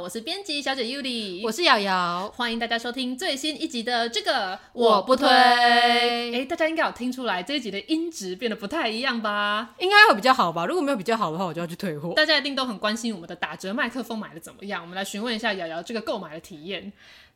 [0.00, 5.28] 我是编辑小姐 Yuli，我是瑶瑶，欢迎大家收听最新一集的这个我不推。
[5.28, 9.74] 哎，大家应该有听出来这一集的音质变得不太一样吧？
[9.78, 10.64] 应该会比较好吧？
[10.64, 12.14] 如果没有比较好的话，我就要去退货。
[12.14, 14.80] 大家一定都很关心我们的打折麦克风买的怎么样？
[14.80, 16.90] 我们来询问一下瑶瑶这个购买的体验。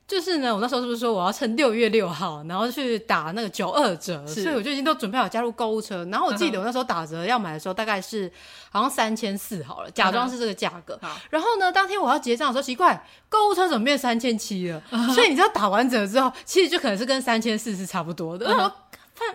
[0.06, 6.04] 就是呢，我那时候是不是说我要趁六月六号，然后去打那个九二折，所以我就已经都准备好加入购物车。
[6.12, 8.30] 然后我记得我那时候打折要买的时候，大概是
[8.70, 10.98] 好像三千四好了，假装是这个价格。
[11.00, 14.82] 好，然后呢，当天我要结账的时候，奇怪，购物车怎么变三千七了？
[15.14, 18.44] 所以你知道打完折之后，其实就可能是跟三千四是差不多的。
[18.44, 18.70] 然后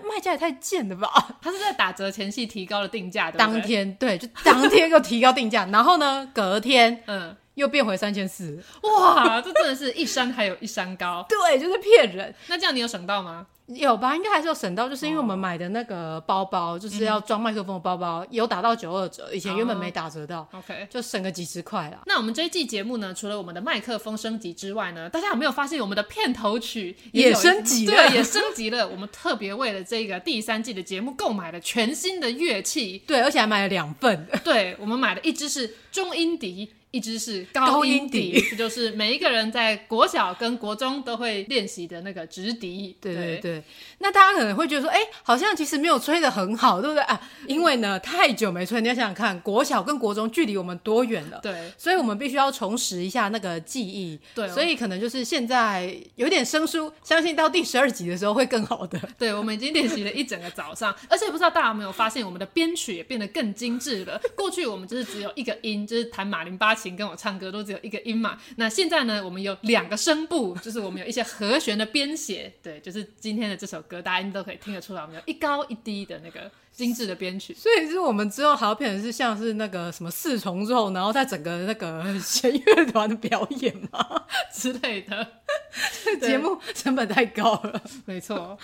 [0.04, 1.12] 卖家也太贱了吧？
[1.42, 7.36] 他是在打折前夕提高了定价的，当天对，就当天又提高定价，然后呢，隔天嗯。
[7.60, 9.42] 又变回三千四，哇！
[9.42, 12.34] 这真的是一山还有一山高， 对，就是骗人。
[12.48, 13.46] 那这样你有省到吗？
[13.68, 22.00] 有吧，应该还是有省到，就是因为我们买的那个包包，哦、就是要装麦克风的包包，嗯、有打到九二折，以前原本没打折到、哦、，OK，就省个几十块啦。
[22.08, 27.94] 那我们这一季节目呢，除了我们的麦克风升级之外呢，大家有没有发现我们的片头曲也，也升级了？
[27.94, 28.88] 对，也升级了。
[28.88, 34.28] 我们特别为了这个第三季的节目购买了全新的乐器，对，而且还买了两份。
[34.44, 36.74] 对，我们买了一支是中音笛。
[36.92, 42.98] 一支是高音笛，这就是每一个人在国小跟国中都会练习的那个直笛。
[43.02, 43.64] 对对对。
[44.00, 47.22] 那大家可能会觉得说，哎、欸，好像其实没有吹的很好，对不对啊？
[47.46, 51.40] 因为呢，太久没吹，你要想想看，国小跟国中距离我们多远了？
[51.44, 51.72] 对。
[51.78, 54.18] 所以我们必须要重拾一下那个记忆。
[54.34, 54.50] 对。
[54.50, 59.00] 所以可能就是现在有点生疏，相信到第十二集的时候会更好的。
[59.20, 64.20] 对，我们已经练习了一整个早上， 而且不知道大家有没有发现，我们的编曲也变得更精致了。
[64.36, 66.79] 过去我们就是只有一个音，就是弹马林巴。
[66.80, 84.24] 琴跟我唱歌都只有一个音嘛，那现在呢，我们有两个声部，就是我们有一些和弦的编写，对，就是今天的这首歌，大家应该都可以听得出来，我们有一高一低的那个精致的编曲，所以是我们之后还要变成是像是那个什么四重奏，然后在整个那个弦乐团的表演嘛
[84.56, 85.28] 之类的，
[86.26, 88.58] 节目成本太高了，没错。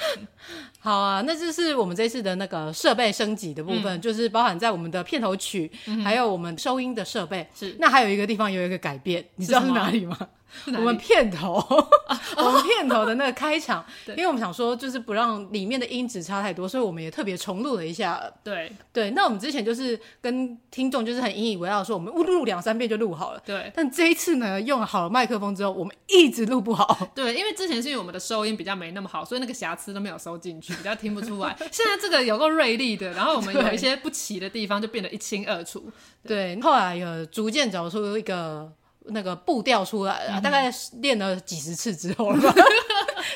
[0.79, 7.45] 好啊，那就是我们这次的那个设备升级的部分，嗯、就是包含在我们的片头曲，嗯、还有我们收音的设备。
[7.53, 10.17] 是，那还有一个地方有一个改变，你知道是哪里吗？
[10.67, 11.55] 我们片头，
[12.37, 18.21] 我们片头的那个开场， 因为我们想说，就是不让里面的音质差太多，所以我们也特别重录了一下。
[18.43, 23.41] 对对，那我们之前就是跟听众就是很引以为傲，说我们录录两三遍就录好了。
[23.45, 27.07] 对，但这一次呢，用了好了麦克风之后，我们一直录不好。
[27.15, 31.55] 对，因为之前是因为我们的收音比较没那么好，所以那个瑕疵都没有收进去，比较听不出来。
[31.71, 35.91] 现在这个有够锐利的，然后我们有一些不齐的地方就变得一清二楚。
[36.25, 38.71] 对，对，后来有逐渐找出一个。
[39.09, 42.53] 那个步调出来了，嗯、大概练了几十次之后了吧。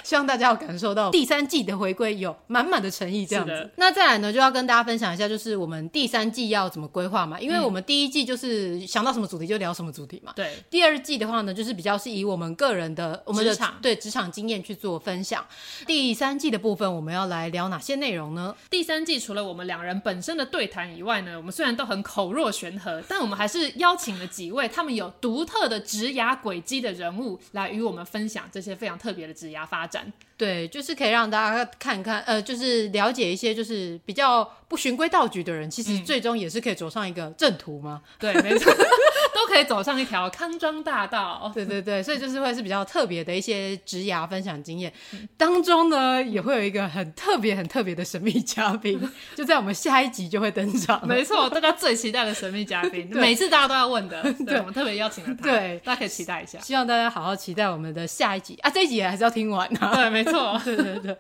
[0.10, 3.52] 希望大家要感受到第三季的回归有满满的诚意，这样子。
[3.52, 7.40] 的那再来呢，就要跟大家分享一下，就是我们第三季要怎么规划嘛？
[7.40, 10.34] 因为我们第一季就是想到什么主题就聊什么主题嘛。
[10.36, 10.52] 对。
[10.68, 15.46] 第二季的话呢，就是比较是以我们个人的我们的职场对职场经验去做分享。
[15.86, 18.56] 第三季的部分，我们要来聊哪些内容呢？
[18.68, 29.99] 第三季除了我们两人本身的对谈以外呢，我们虽然都很口若悬河，但我们还是邀请了几位他们有独特的职涯轨迹的人物来与我们分享这些非常特别的职涯发展。
[30.00, 38.02] person 对，就是可以让大家看看，呃，就是了解一些，就是比较不循规蹈矩的人，其实最终也是可以走上一个正途嘛。
[38.18, 38.74] 对，没错。
[39.32, 44.92] 都可以走上一条康庄大道，对对对，所以就是会是比较特别的一些职涯分享经验，
[45.38, 49.00] 当中呢也会有一个很特别、很特别的神秘嘉宾，
[49.36, 51.08] 就在我们下一集就会登场。
[51.08, 56.60] 没错，大家最期待的神秘嘉宾， 每次大家都要问的， 对，对我们特别邀请了他，对，大家可以期待一下。
[56.60, 59.96] 希望大家好好期待我们的下一集啊，这一集还是要听完啊。
[59.96, 61.18] 对，没错， 对对对。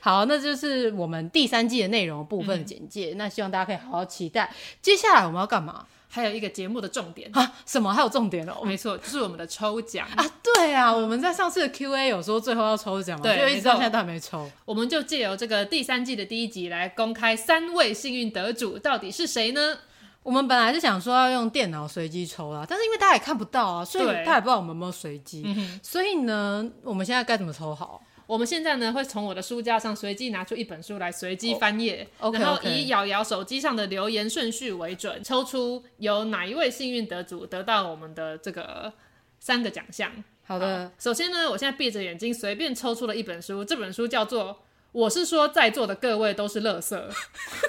[0.00, 4.52] 好，那就是我们第三季的内容部分的简介，嗯、那希望大家可以好好期待。
[4.80, 5.86] 接下来我们要干嘛？
[6.08, 7.52] 还有一个节目的重点啊？
[7.66, 7.92] 什么？
[7.92, 8.62] 还有重点哦？
[8.64, 10.24] 没错，就是我们的抽奖啊！
[10.42, 13.22] 对啊，我们在上次的 Q&A 有说最后要抽奖嘛？
[13.24, 14.48] 对，就一直到现在都还没抽。
[14.64, 19.76] 我们就借由这个第三季的第一集来公开三位幸运得主到底是谁呢？
[20.22, 25.44] 我们本来是想说要用电脑随机抽啦，但是因为大家也看不到啊，所以大家也不知道我们有没有随机。
[25.82, 28.00] 所以呢，我们现在该怎么抽好？
[28.26, 32.40] 我们现在呢，会从我的书架上随机拿出一本书来随机翻页，oh, okay, okay.
[32.40, 38.92] 然后以瑶瑶手机上的留言顺序为准，抽出由哪一位幸运得主得到我们的这个
[39.38, 40.10] 三个奖项。
[40.44, 44.54] 好的，首先呢，我现在闭着眼睛随便抽出了一本书，这本书叫做
[44.92, 46.96] 《我是说在座的各位都是垃圾》，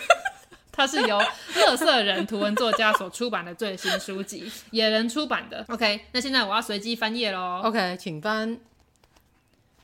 [0.71, 1.19] 它是由
[1.55, 5.65] 垃圾人图文作家所出版的最新书籍，野人出版的。
[5.69, 7.61] OK，那现在我要随机翻页喽。
[7.63, 8.59] OK，请翻。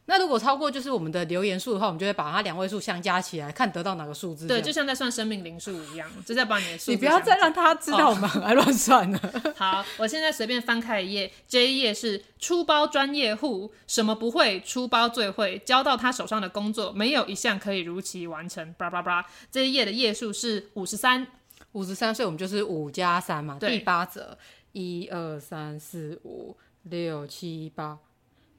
[0.05, 4.45] 那如果超过就是我们的留言数的话，我们就会把它两位数相加起来，看得到哪个数字。
[4.45, 6.91] 对，就像在算生命零数一样，就在把你的数。
[6.91, 9.17] 你不要再让他知道我们很爱乱算了。
[9.45, 9.55] Oh.
[9.55, 18.73] 好，我现在随便翻开一页，这一页是出包专业户，什么不会出包最会，交到他手上的工作没有一项可以如期完成。
[18.77, 21.25] 叭叭叭，这一页的页数是五十三，
[21.71, 23.57] 五十三，所以我们就是五加三嘛。
[23.57, 24.37] 第八折，
[24.73, 27.99] 一二三四五六七八，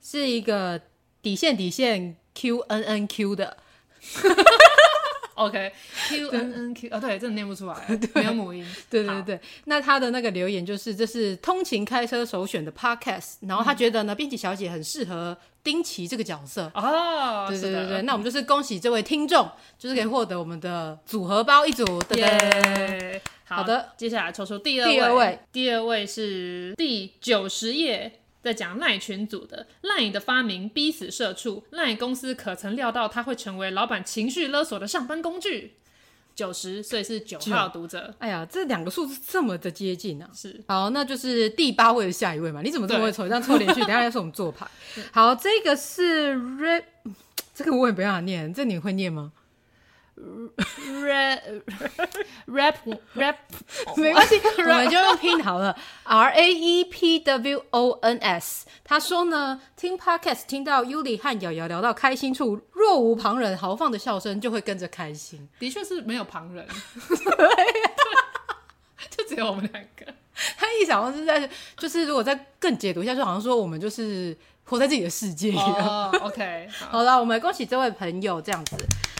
[0.01, 0.81] 是一个。
[1.25, 3.57] 底线底线 Q N N Q 的，
[5.37, 5.73] OK
[6.09, 7.75] Q N N Q 啊，对，真的念不出来，
[8.15, 8.65] 没有母音。
[8.91, 16.71] 对对对，那他的那个留言就是，这是通勤开车首选的 Podcast，然后他觉得呢，编辑小姐很适合丁奇这个角色。
[16.75, 17.47] 哦。
[17.49, 19.49] 对对对对，那我们就是恭喜这位听众，
[19.79, 21.85] 就是可以获得我们的组合包一组。
[22.17, 28.21] 耶，好的，接下来抽出第二第二位，第二位是第九十页。
[28.45, 35.73] 在讲赖群组的赖的发明逼死社畜，赖公司可曾料到他会成为老板情绪勒索的上班工具？
[36.35, 38.13] 九十岁是九号读者。
[38.19, 40.29] 哎呀，这两个数字这么的接近啊！
[40.35, 42.61] 是，好，那就是第八位的下一位嘛？
[42.61, 43.29] 你怎么这么会抽？
[43.29, 44.67] 这样抽连续，等下要是我们做牌。
[45.13, 46.83] 好，这个是 rap，
[47.55, 49.33] 这个我也不要念，这你会念吗
[50.17, 51.41] ？rap
[52.47, 52.77] rap
[53.15, 53.37] rap
[53.97, 55.77] 没关系，我们就用拼好了。
[56.05, 58.67] R A E P W O N S。
[58.85, 65.49] 他说呢，听 podcast 听到 Yuli 和瑶瑶聊到开心处，若无旁人，豪放的笑声就会跟着开心。
[65.59, 66.67] 的确是没有旁人，
[69.11, 70.13] 就只有我们两个。
[70.57, 76.11] 他一想到是在，就是如果再更解读一下，就好像说我们就是活在自己的世界一样。
[76.11, 78.77] Oh, OK，好了，我们恭喜这位朋友这样子。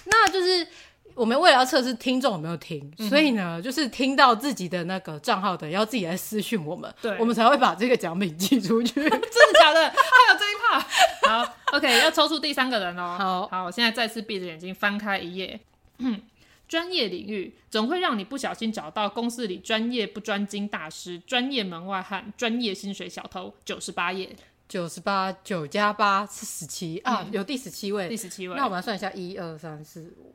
[0.07, 0.67] 那就是
[1.15, 8.95] 我们为了要测试听众有没有听，嗯、所以呢，就是听到自己的那个账号的，要自己来私讯我们，对，我们才会把这个奖品寄出去。
[9.03, 9.81] 真的假的？
[9.91, 11.45] 还有这一趴？
[11.45, 13.17] 好，OK，要抽出第三个人哦。
[13.19, 15.59] 好，好，我现在再次闭着眼睛翻开一页。
[15.99, 16.21] 嗯，
[16.67, 23.55] 专业领域总会让你不小心找到公司里专业不专精大师、专业门外汉、专业薪水小偷。
[23.65, 24.35] 九十八页，
[24.75, 28.57] 九十八，九加八是十七啊，有第十七位，第十七位。
[28.57, 30.35] 那我们来算一下，一二三四五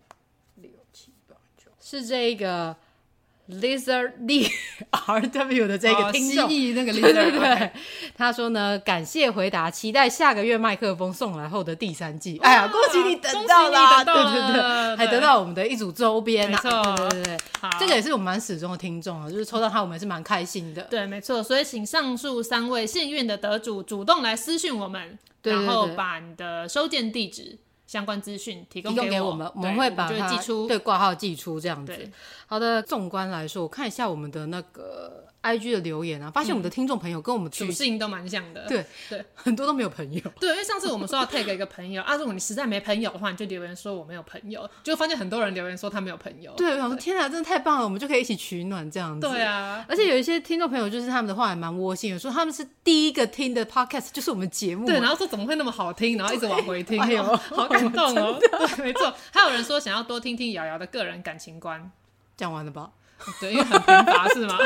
[0.55, 1.69] 六七八九。
[1.81, 2.73] 是这个
[3.49, 4.47] Lizard D
[4.91, 7.39] R W 的这个听众，蜥蜴那个 Lizard，对对。
[7.39, 7.71] 对，
[8.15, 12.37] 他说呢，感谢回答，期待下个月麦克风送来后的第三季。
[12.43, 16.69] 哎呀，恭喜你等到了，对对对，还得到我们的一组周边，没错，
[17.09, 17.37] 对对对，
[17.79, 20.83] 这个也是我们蛮始终的听众啊，就是抽到他，我们也是蛮开心的。
[20.83, 27.57] 对，没错，所以请上述三位幸运的得主主动来私讯我们，然后把你的收件地址。
[27.89, 32.07] 相关资讯提供给我们，我们会把它寄出，对，挂号寄出这样子。
[32.45, 35.25] 好的，纵观来说，我看一下我们的那个。
[35.41, 38.67] I G 的留言啊，发现我们的听众朋友跟我们属性都蛮像的。
[38.67, 40.21] 对对，很多都没有朋友。
[40.39, 46.51] 对，因为上次我们说要 tag 一个朋友啊，如果你实在没朋友的话，你就留言说我没有朋友，就发现很多人留言说他没有朋友。
[46.57, 49.27] 对，我想说天啊，真的太棒了，我们就可以一起取暖这样子。
[49.29, 54.85] 对啊，而且有一些听众朋友就是他们的话还蛮窝心的，说他们是第一个听的 podcast 就是我们节目。
[54.85, 58.37] 对，然后说怎么会那么好听，然后一直往回听，哎呦，好感动哦。
[58.39, 61.89] 对，没错，还有人说想要多听听瑶瑶的个人感情观。
[62.35, 62.89] 讲完了吧？
[63.41, 64.57] 对，因为很贫乏是吗？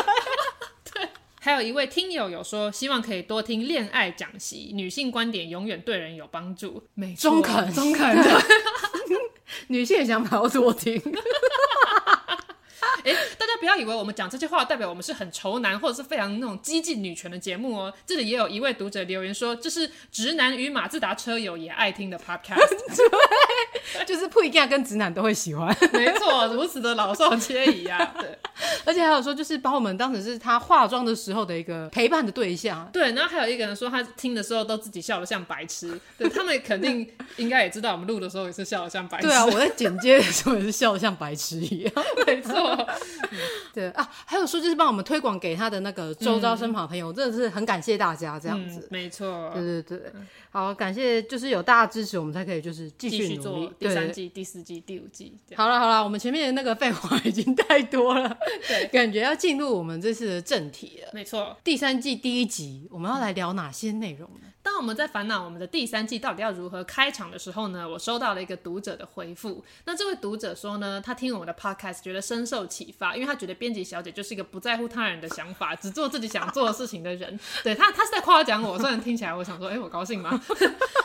[1.44, 6.82] 还有一位听友有说，希望可以多听恋爱讲习，女性观点永远对人有帮助。
[6.94, 8.42] 没错，中肯，中肯的，
[9.68, 10.96] 女性的想法要多听。
[13.04, 17.94] 哎，大家不要以为我们讲这些话代表我们是很仇男或者是非常那种激进女权的节目哦。
[18.06, 22.58] 这里也有一位读者留言说，这是直男与马自达车友也爱听的 podcast，
[23.96, 25.74] 对，就是不一定要跟直男都会喜欢。
[25.94, 28.14] 没错，如此的老少皆宜啊。
[28.20, 28.38] 对，
[28.84, 32.90] 而且还有说，就是把我们当成是他化妆的时候的一个陪伴的对象。
[32.92, 35.98] 对，然后还有一个人说，他听的时候都自己笑得像白痴。
[36.18, 39.28] 对，他们肯定应该也知道，我们录的时候也是笑得像白痴。
[39.28, 41.94] 对啊，我在剪接的时候也是笑得像白痴一样。
[42.28, 42.86] 没错。
[43.74, 48.80] 对啊，还有说就是帮我们推广给他的那个周遭身旁朋友，嗯、真的是很感谢大家这样子。
[48.80, 50.12] 嗯、没错，对对对，
[50.52, 55.36] 好感谢，就是有大家支持，我们才可以就是继续做第三季、第四季、第五季。
[55.56, 61.10] 好了好了，我们前面的那个废话已经太多了， 对，感觉要进入我们这次的正题了。
[61.14, 64.48] 没错，第三季第一集，我们要来聊哪些内容呢？
[64.74, 69.64] 那我们在烦恼我们的第三季到底要如何开场的时候呢，我收到了一个读者的回复。
[69.86, 77.40] 那这位读者说呢，他听我的 podcast 觉得深受启发，因为他觉得编辑小姐就是一个不在乎他人的想法，只做自己想做的事情的人。
[77.64, 78.80] 对他，他是在夸奖我。
[78.80, 80.42] 虽然听起来我想说，哎、我高兴吗？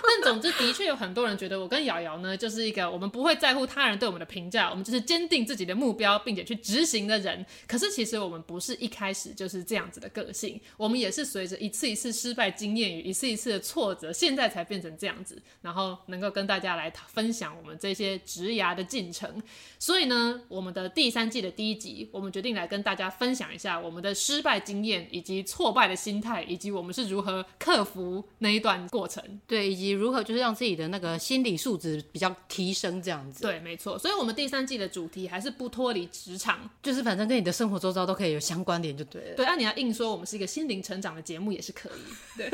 [0.08, 7.44] 但总之，的确有很多人觉得我跟瑶瑶呢，就是一个我们不会在乎他人对我们的评价，我们就是坚定自己的目标，并且去执行的人。
[7.66, 19.42] 可是其实我们不是一开始就是这样子的个性，我们也是随着一次一次失败经验与一次一次的挫折，现在才变成这样子，然后能够跟大家来分享我们这些职涯的进程。
[19.78, 29.22] 所以呢，我们的第三季的第一集，我们决定来跟大家分享一下我们的失败经验，以及挫败的心态，以及我们是如何克服那一段过程。
[29.46, 33.42] 对，以及如何就是让自己的那个心理素质比较提升，这样子。
[33.42, 33.98] 对，没错。
[33.98, 39.36] 所以，我们第三季的主题还是不脱离职场，就是反正跟你的生活周遭都可以有相关联，就对了。
[39.36, 42.38] 对，那、啊、你要硬说我们是一个心灵成长的节目也是可以。
[42.38, 42.50] 对。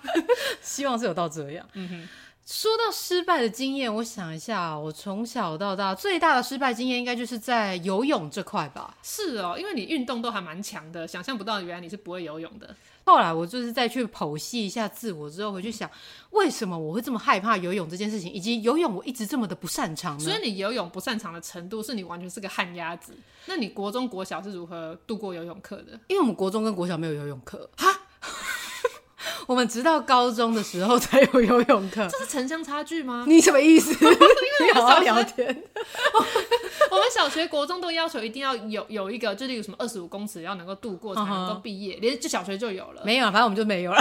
[0.62, 1.68] 希望是有到这样。
[1.74, 2.08] 嗯哼，
[2.46, 8.96] 说到失败的经验，我想一下，我从小到大最大的失败经验，应该就是在游泳这块吧。
[9.02, 12.74] 是哦，因为你运动都还蛮强的，想象不到原来你是不会游泳的。
[13.06, 15.88] 后来我就是再去剖析一下自我之后，回去想，
[16.30, 20.24] 为什么我会这么害怕游泳这件事情，以及游泳我一直这么的不擅长呢？
[20.24, 23.14] 所以你游泳不擅长的程度，是你完全是个旱鸭子。
[23.46, 25.92] 那你国中、国小是如何度过游泳课的？
[26.08, 27.70] 因为我们国中跟国小没有游泳课。
[27.76, 27.95] 哈。
[29.46, 33.24] 我们直到高中的时候才有游泳课，这是城乡差距吗？
[33.28, 33.92] 你什么意思？
[34.04, 35.46] 你好好聊天。
[36.90, 43.02] 我们小学、国中都要求一定要有有一个，就是有什么二十五公尺要能够度过才能够毕业，连就小学就有了。
[43.04, 44.00] 没有，反正我们就没有了。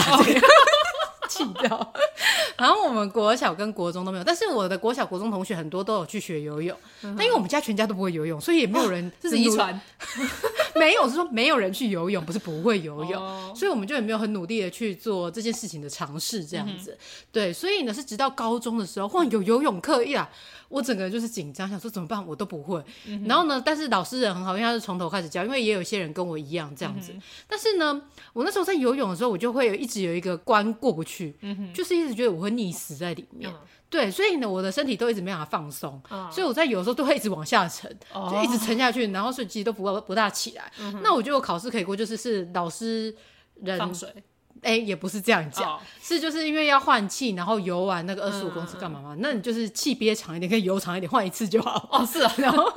[1.36, 1.94] 弃掉。
[2.58, 6.78] 然后我们国小跟国中都没有，但是我的国小、国中同学很多都有去学游泳。
[7.02, 9.80] 但因为我们家全家都不会游泳，所以也没有人 这是遗传。
[10.76, 13.56] 没有，是说没有人去游泳，不是不会游泳，oh.
[13.56, 16.90] 所以我们就也没有很努力的去做这件事情的尝试，这样子。
[16.92, 17.26] Mm -hmm.
[17.32, 20.30] 对，所以呢是直到高中的时候，忽然有游泳课一来，
[20.68, 22.84] 我整个人就是紧张，想说怎么办，我都不会。
[23.06, 23.30] Mm -hmm.
[23.30, 27.12] 然后呢，但是老师人很好，因为他是从头开始教，因为也有些人跟我一样这样子。
[27.12, 27.26] Mm -hmm.
[27.48, 28.02] 但是呢，
[28.34, 31.72] 我那时候在游泳的时候，我就会有一直有一个关过不去，mm -hmm.
[31.74, 33.50] 就是一直觉得我会溺死在里面。
[33.50, 33.66] Mm -hmm.
[33.88, 40.70] 对，所以呢，我的身体都一直没办法放松，uh, 所以我在有的时候都会一直往下沉，uh, 就一直沉下去，然后所以其实都不不大起来。
[40.78, 41.00] Uh.
[41.02, 43.16] 那我觉得我考试可以过，就是是老师
[43.62, 44.10] 人放水，
[44.66, 45.82] 哎，也不是这样讲，uh.
[46.02, 49.20] 是就是因为要换气，然后游完那个二十五公尺干嘛嘛？Uh.
[49.22, 51.88] 那你就是气憋长一点，可以游长一点，换一次就好。
[51.92, 52.68] 哦，是啊， 然后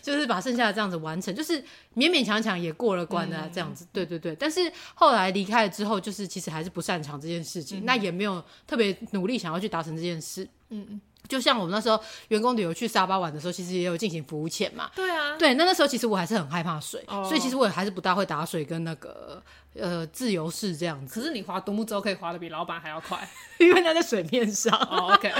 [0.00, 1.62] 就是把剩下的这样子完成，就是
[1.94, 3.86] 勉勉强强也过了关的、啊、这样子。
[3.92, 7.84] 对对对，但是后来离开了之后，就是其实还是不擅长这件事情，uh.
[7.84, 10.48] 那也没有特别努力想要去达成这件事。
[10.70, 11.00] 嗯嗯。
[11.28, 14.90] 就像我们那时候员工旅游去沙巴玩的时候，其实也有进行浮潜嘛。
[14.94, 17.26] 对啊，对，那那时候其实我还是很害怕水，oh.
[17.26, 19.42] 所以其实我也还是不大会打水跟那个
[19.74, 21.20] 呃自由式这样子。
[21.20, 23.26] 可是你划独木舟可以划的比老板还要快，
[23.58, 24.76] 因为他在水面上。
[24.78, 25.32] Oh, OK，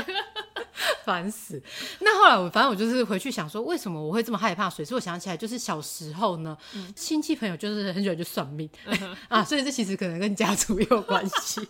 [1.04, 1.62] 烦死。
[2.00, 4.84] 那后来我反正我就是回去想说，为什么我会这么害怕水？
[4.84, 6.56] 所以我想起来，就是小时候呢，
[6.96, 11.60] 亲、嗯、戚朋友就是很喜欢去算命、嗯、 啊，所以这其实可能跟家族也有关系。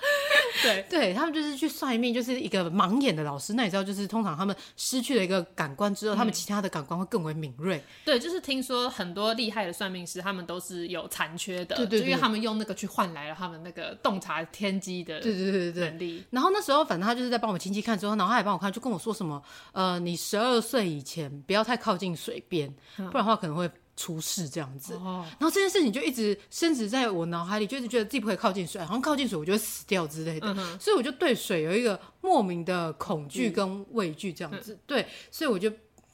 [0.62, 3.54] 对，对他们就是去算命，就是一个盲眼的老师。
[3.54, 7.82] 那你知道，就是通常他们失去了一个感官之后，嗯、他们其他的感官会更为敏锐。
[8.04, 16.24] 对，就是听说很多厉害的算命师，他们都是有残缺的，对对对，因为他们用那个去换来了他们那个洞察天机的，对对对对能力。
[16.30, 19.42] 然后那时候，反正他就是在帮我们亲戚看之后，然后他也帮我看，就跟我说什么，
[19.72, 23.70] 呃，你十二岁以前不要太靠近水边，不然的话可能会。
[24.00, 35.70] 出事这样子，然后这件事情就一直深植在我脑海里，就一直觉得自己不可以靠近水，好像靠近水我就会死掉之类的，嗯，所以我就对水有一个莫名的恐惧跟畏惧这样子，嗯，对，所以我就。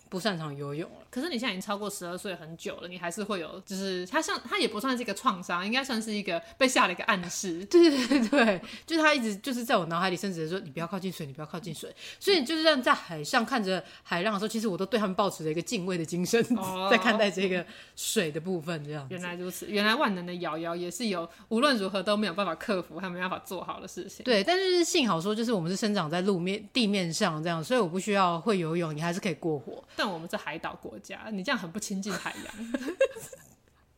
[0.09, 7.65] 不擅长游泳了，可是你现在已经超过十二岁很久了，你还是会有，就是他像他也不算是一个创伤，应该算是一个被下了一个暗示。
[7.73, 11.91] 对对对对，就是他一直就是在我脑海里，甚至说你不要靠近水，你不要靠近水。
[12.21, 17.65] 所以就是让在海上看着海浪的时候，其实我都对他们保持着一个敬畏的精神，哦，在看待这个
[17.97, 18.85] 水的部分。
[18.85, 24.23] 这样原来如此，原来万能的瑶瑶也是有无论如何都没有办法克服，还没办法做好的事情。
[24.23, 29.83] 对，但是幸好说就是我们是生长在路面地面上这样，所以我不需要会游泳，你还是可以过活。
[29.97, 32.55] 但我们是海岛国家，你这样很不亲近海洋。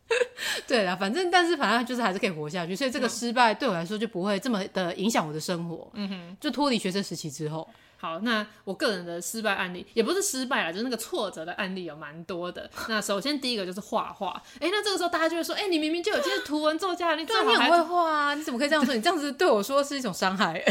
[0.66, 5.90] 对啦，反正但是反正就是还是可以活下去，所以这个失败对我来说就不会这么的影响我的生活。
[5.94, 12.70] 嗯哼，就脱离学生时期之后，好，那我个人的失败案例也不是失败啦，就是那个挫折的案例有蛮多的。
[12.88, 18.94] 那首先第一个就是画画，哎，那这个时候大家就会说，哎，你明明就有这些图文作家，你最好还会画啊，你怎么可以这样说？
[18.94, 20.62] 你这样子对我说是一种伤害。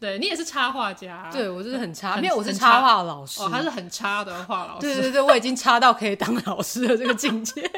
[0.00, 7.62] 对你也是插画家，对我就是很差，没有我是插画老师，哦，他是很差的画老师，对对对，我已经差到可以当老师的这个境界。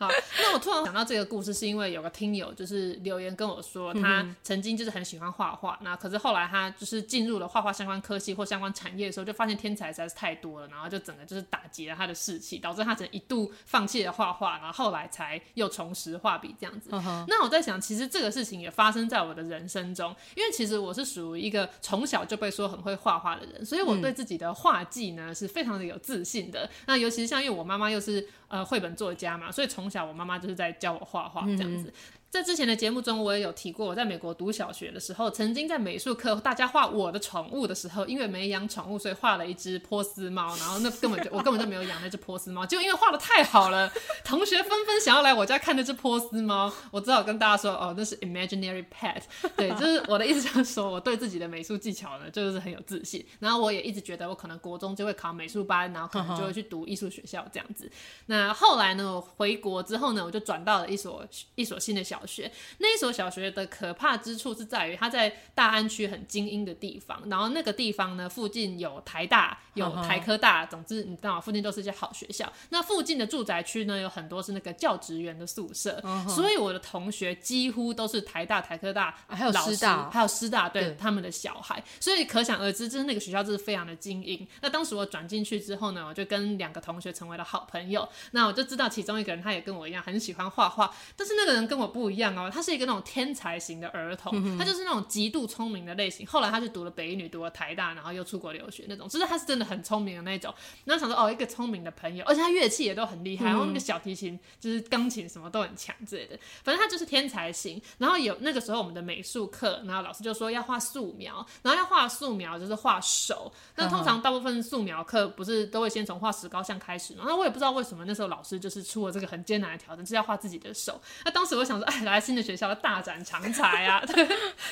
[0.00, 16.88] 好，那我突然想到这个故事，是因为有个听友就是留言跟我说，他曾经就是很喜欢画画，那可是后来他就是进入了画画相关科系或相关产业的时候，就发现天才实在是太多了，然后就整个就是打击了他的士气，导致他只能一度放弃了画画，然后后来才又重拾画笔这样子。
[17.28, 26.70] 那我在想，其实这个事情也发生在我的人生中，因为其实我是属于一个从小就被说很会画画的人，所以我对自己的画技呢是非常的有自信的。
[26.86, 28.26] 那尤其是像因为我妈妈又是。
[28.50, 31.92] 呃，绘本作家嘛，所以从小我妈妈就是在教我画画这样子。
[32.30, 43.92] 在之前的节目中，我也有提过，我在美国读小学的时候，曾经在美术课大家画我的宠物的时候，因为没养宠物，所以画了一只波斯猫，然后那根本就我根本就没有养那只波斯猫，就因为画的太好了，
[44.24, 49.22] 同学纷纷想要来我家看那只波斯猫，我只好跟大家说，哦， 那是 imaginary pet，
[49.56, 57.90] 对，就是我的意思就是说，我对自己的美术技巧呢，就是很有自信，然后我也一直觉得我可能国中就会考美术班，然后可能就会去读艺术学校这样子。
[58.26, 62.19] 那后来呢，我回国之后呢，我就转到了一所一所新的小。
[62.20, 72.50] 小学那一所小学的可怕之处是在于它在大安区很精英的地方，然后那个地方呢，附近有台大，有台科大，总之你知道附近都是一些好学校。
[72.68, 84.46] 那附近的住宅区呢，有很多是那个教职员的宿舍，所以我的同学几乎都是台大、台科大，还有师大，还有师大，对他们的小孩，所以可想而知，就是那个学校就是非常的精英。
[84.60, 88.06] 那当时我转进去之后呢，我就跟两个同学成为了好朋友。
[88.32, 92.09] 那我就知道其中一个人他也跟我一样很喜欢画画，但是那个人跟我不。
[92.10, 96.26] 一样哦，他是一个那种天才型的儿童，嗯、他就是那种极度聪明的类型。
[96.26, 100.52] 后来他就读了北一女，读了台大，然后又出国留学那种，就是他是真的很聪明的那种。
[100.84, 106.38] 然后想说哦，一个聪明的朋友，而且他乐器也都很厉害，然后那个小提琴就是钢琴什么都很强之类的。
[106.62, 107.80] 反正他就是天才型。
[107.98, 113.52] 然后有那个时候我们的美术课，然后老师就说要画素描，然后要画素描就是画手。
[113.76, 117.24] 那通常大部分素描课不是都会先从画石膏像开始吗？
[117.26, 121.00] 那我也不知道为什么那时候老师就是出了这个很艰难的挑战，就是要画自己的手。
[121.24, 121.99] 那当时我想说，哎。
[122.04, 124.02] 来新的学校要大展长才啊！
[124.06, 124.28] 对，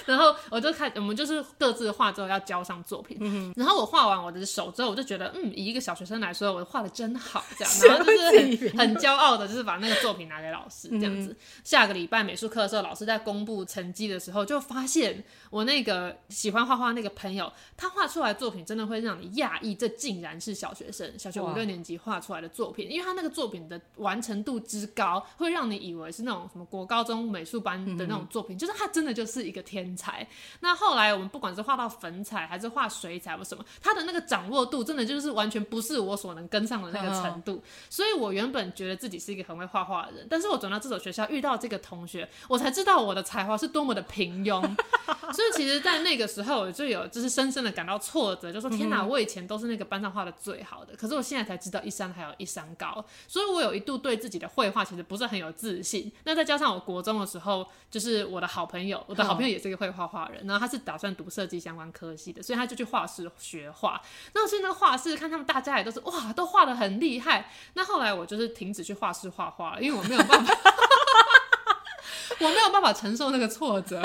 [0.06, 3.16] 然后我就看，我们就是各自画之后要交上作品。
[3.20, 7.74] 嗯、然后我画完我的手之后，我就觉得，嗯，以一个小学生来说，我画的真好，这样。
[7.88, 11.28] 然后就是很很骄傲的，就是把那个作品拿给老师，这样子。
[11.30, 27.17] 嗯、下个礼拜美术课的时候，老师在公布成绩的时候，就发现我那个喜欢画画那个朋友，他画出来的作品真的会让你讶异，这竟然是小学生，小学五六年级画出来的作品，因为他那个作品的完成度之高，会让你以为是那种什么国高中。
[27.24, 30.26] 美术班的那种作品，嗯、就是他真的就是一个天才。
[30.60, 37.62] 那后来我们不管是画到粉彩还是画水彩或什么，他的那个掌握度真的就是完全不是我所能跟上的那个程度。
[37.88, 44.62] 所以我原本觉得自己是一个很会画画的人，但是我转到这所学校遇到这个同学，我才知道我的才华是多么的平庸。
[45.32, 53.04] 所以其实，在那个时候，我就有就是深深的感到挫折，就说天哪，我以前都是那个班上画的最好的，可是我现在才知道一山还有一山高。
[53.26, 56.10] 所以我有一度对自己的绘画其实不是很有自信。
[56.24, 57.07] 那再加上我国中。
[57.20, 64.00] 的时候，就是我的好朋友，我的好朋友也是一个会画画人，然后他是打算读设计相关科系的，所以他就去画室学画。
[64.34, 67.50] 那所以那个画室看他们大家也都是哇，都画的很厉害。
[67.74, 70.54] 那后来我就是停止去画室画画了，因为我没有办法，
[72.40, 74.02] 我没有办法承受那个挫折。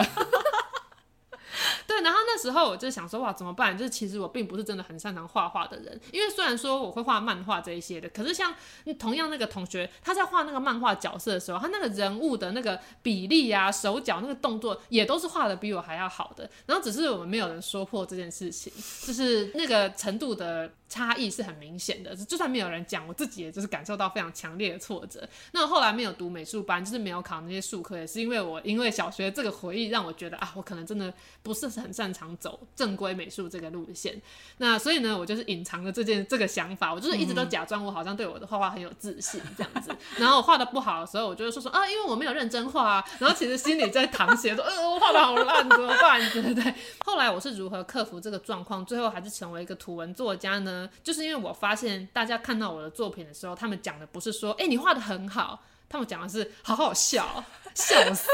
[1.88, 3.78] 对，然后那时候我就想说，哇，怎么办？
[3.78, 8.54] 就是其实我并不是真的很擅长画画的人，因为虽然说我会画漫画这一些的，可是像
[8.98, 16.50] 同样那个同学，他在画那个漫画角色的时候，他那个人物的那个比例啊、手脚那个动作，也都是画的比我还要好的。
[16.66, 18.72] 然后只是我们没有人说破这件事情，
[19.06, 20.72] 就是那个程度的。
[20.94, 25.28] 差异是很明显的，就算没有人讲，我自己也就是感受到非常强烈的挫折。
[25.52, 34.22] 那我后来没有读美术班，就是没有考那些术科，也是因为我因为小学这个回忆让我觉得啊，我可能真的不是很擅长走正规美术这个路线。
[34.58, 39.90] 那所以呢，我就是隐藏了这件这个想法，我就是一直都假装我好像对我的画画很有自信这样子。
[40.18, 43.04] 然后我画的不好的时候，我就会说说啊，因为我没有认真画啊。
[43.18, 46.22] 然后其实心里在淌血，说呃，我画的好烂，怎么办？
[46.30, 46.76] 对不对？
[47.04, 50.83] 后来我是如何克服这个状况，最后还是成为一个图文作家呢？
[51.04, 57.44] 就是因为我发现，大家看到我的作品的时候，他们讲的不是说，哎、你画的很好，他们讲的是好好笑。
[57.76, 58.30] 笑死，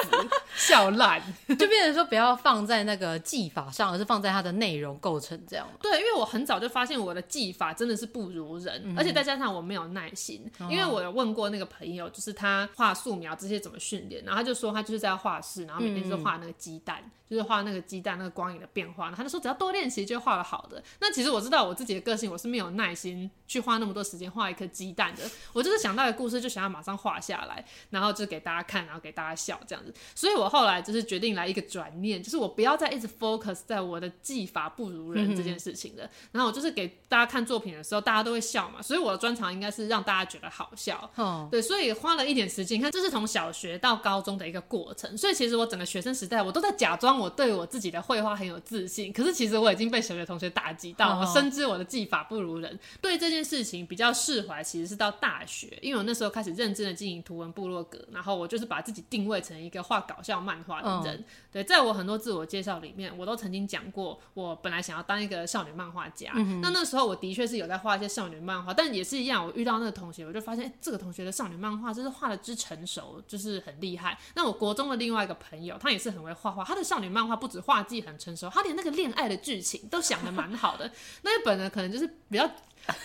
[0.56, 1.22] 笑烂，
[1.58, 5.68] 就变成说不要放在那个技法上，而是放在它的内容构成这样。
[5.82, 10.50] 对，因为我很早就发现我的技法真的是不如人，嗯、而且再加上我没有耐心。
[10.60, 19.06] 嗯、因为我有问过那个朋友，就是他画素描这些怎么训练，然后他就说他就是在画室，然后每天就画那个鸡蛋，嗯、就是画那个鸡蛋那个光影的变化。
[19.06, 20.84] 然后他就说只要多练习就画得好的。
[21.00, 25.24] 那其实我知道我自己的个性，我是没有耐心去花那么多时间画一颗鸡蛋的。
[25.54, 29.29] 我就是想到一个故事就想要马上画下来，然后就给大家看，然后给大家。
[29.36, 29.94] 笑这样子。
[30.16, 36.04] 所以我后来就是决定来一个转念，就是我不要再一直 focus 在我的技法不如人这件事情了。
[36.04, 41.10] 嗯、然后我就是给大家看作品的时候，大家都会笑嘛，所以我的专长应该是让大家觉得好笑。
[41.16, 45.18] 哦、对，所以花了一点时间，你看这是从小学到高中的一个过程。
[45.18, 52.80] 所以其实我整个学生时代，我都在假装我对我自己的绘画很有自信，可是其实我已经被小学同学打击到，哦、我深知我的技法不如人。
[53.02, 61.20] 对这件事情比较释怀，其实是到大学，因为我那时候开始认真的经营图文部落格，然后我就是把自己定位成一个画搞笑漫画的人。
[61.20, 66.32] 哦、对，在我很多自我介绍里面，我都曾经讲过，我本来想要当一个少女漫画家。
[66.36, 74.18] 嗯、那那时候我的确是有在画一些少女漫画，但也是一样，我遇到那个同学，我就发现，哎，这个同学的少女漫画就是画的之成熟，就是很厉害。
[74.36, 80.92] 那我国中的另外一个朋友，他也是很会画画，他的少女漫画不止画技很成熟，他连那个恋爱的剧情都想的蛮好的。
[81.24, 82.50] 那一本呢，可能就是比较。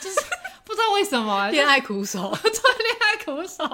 [0.01, 0.17] 就是
[0.65, 3.65] 不知道为什么恋爱苦手， 对，恋爱苦手，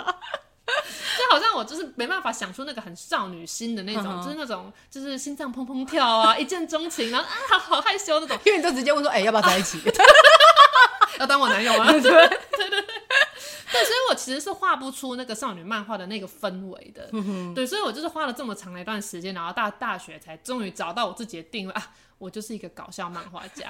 [1.19, 9.81] 就好像我就是没办法想出那个很少女心的那种，就是那种就是心脏砰砰跳啊， 一见钟情，然后啊好害羞那种，因为你就直接问说，哎，要不要在一起？
[11.19, 11.93] 要当我男友吗？
[11.93, 12.83] 对对对对，
[13.73, 17.11] 对，所以我其实是画不出那个少女漫画的那个氛围的，
[17.55, 23.69] 对，所以我就是花了这么长的一段时间，然后大大学才终于找到我自己的定位啊，我就是一个搞笑漫画家。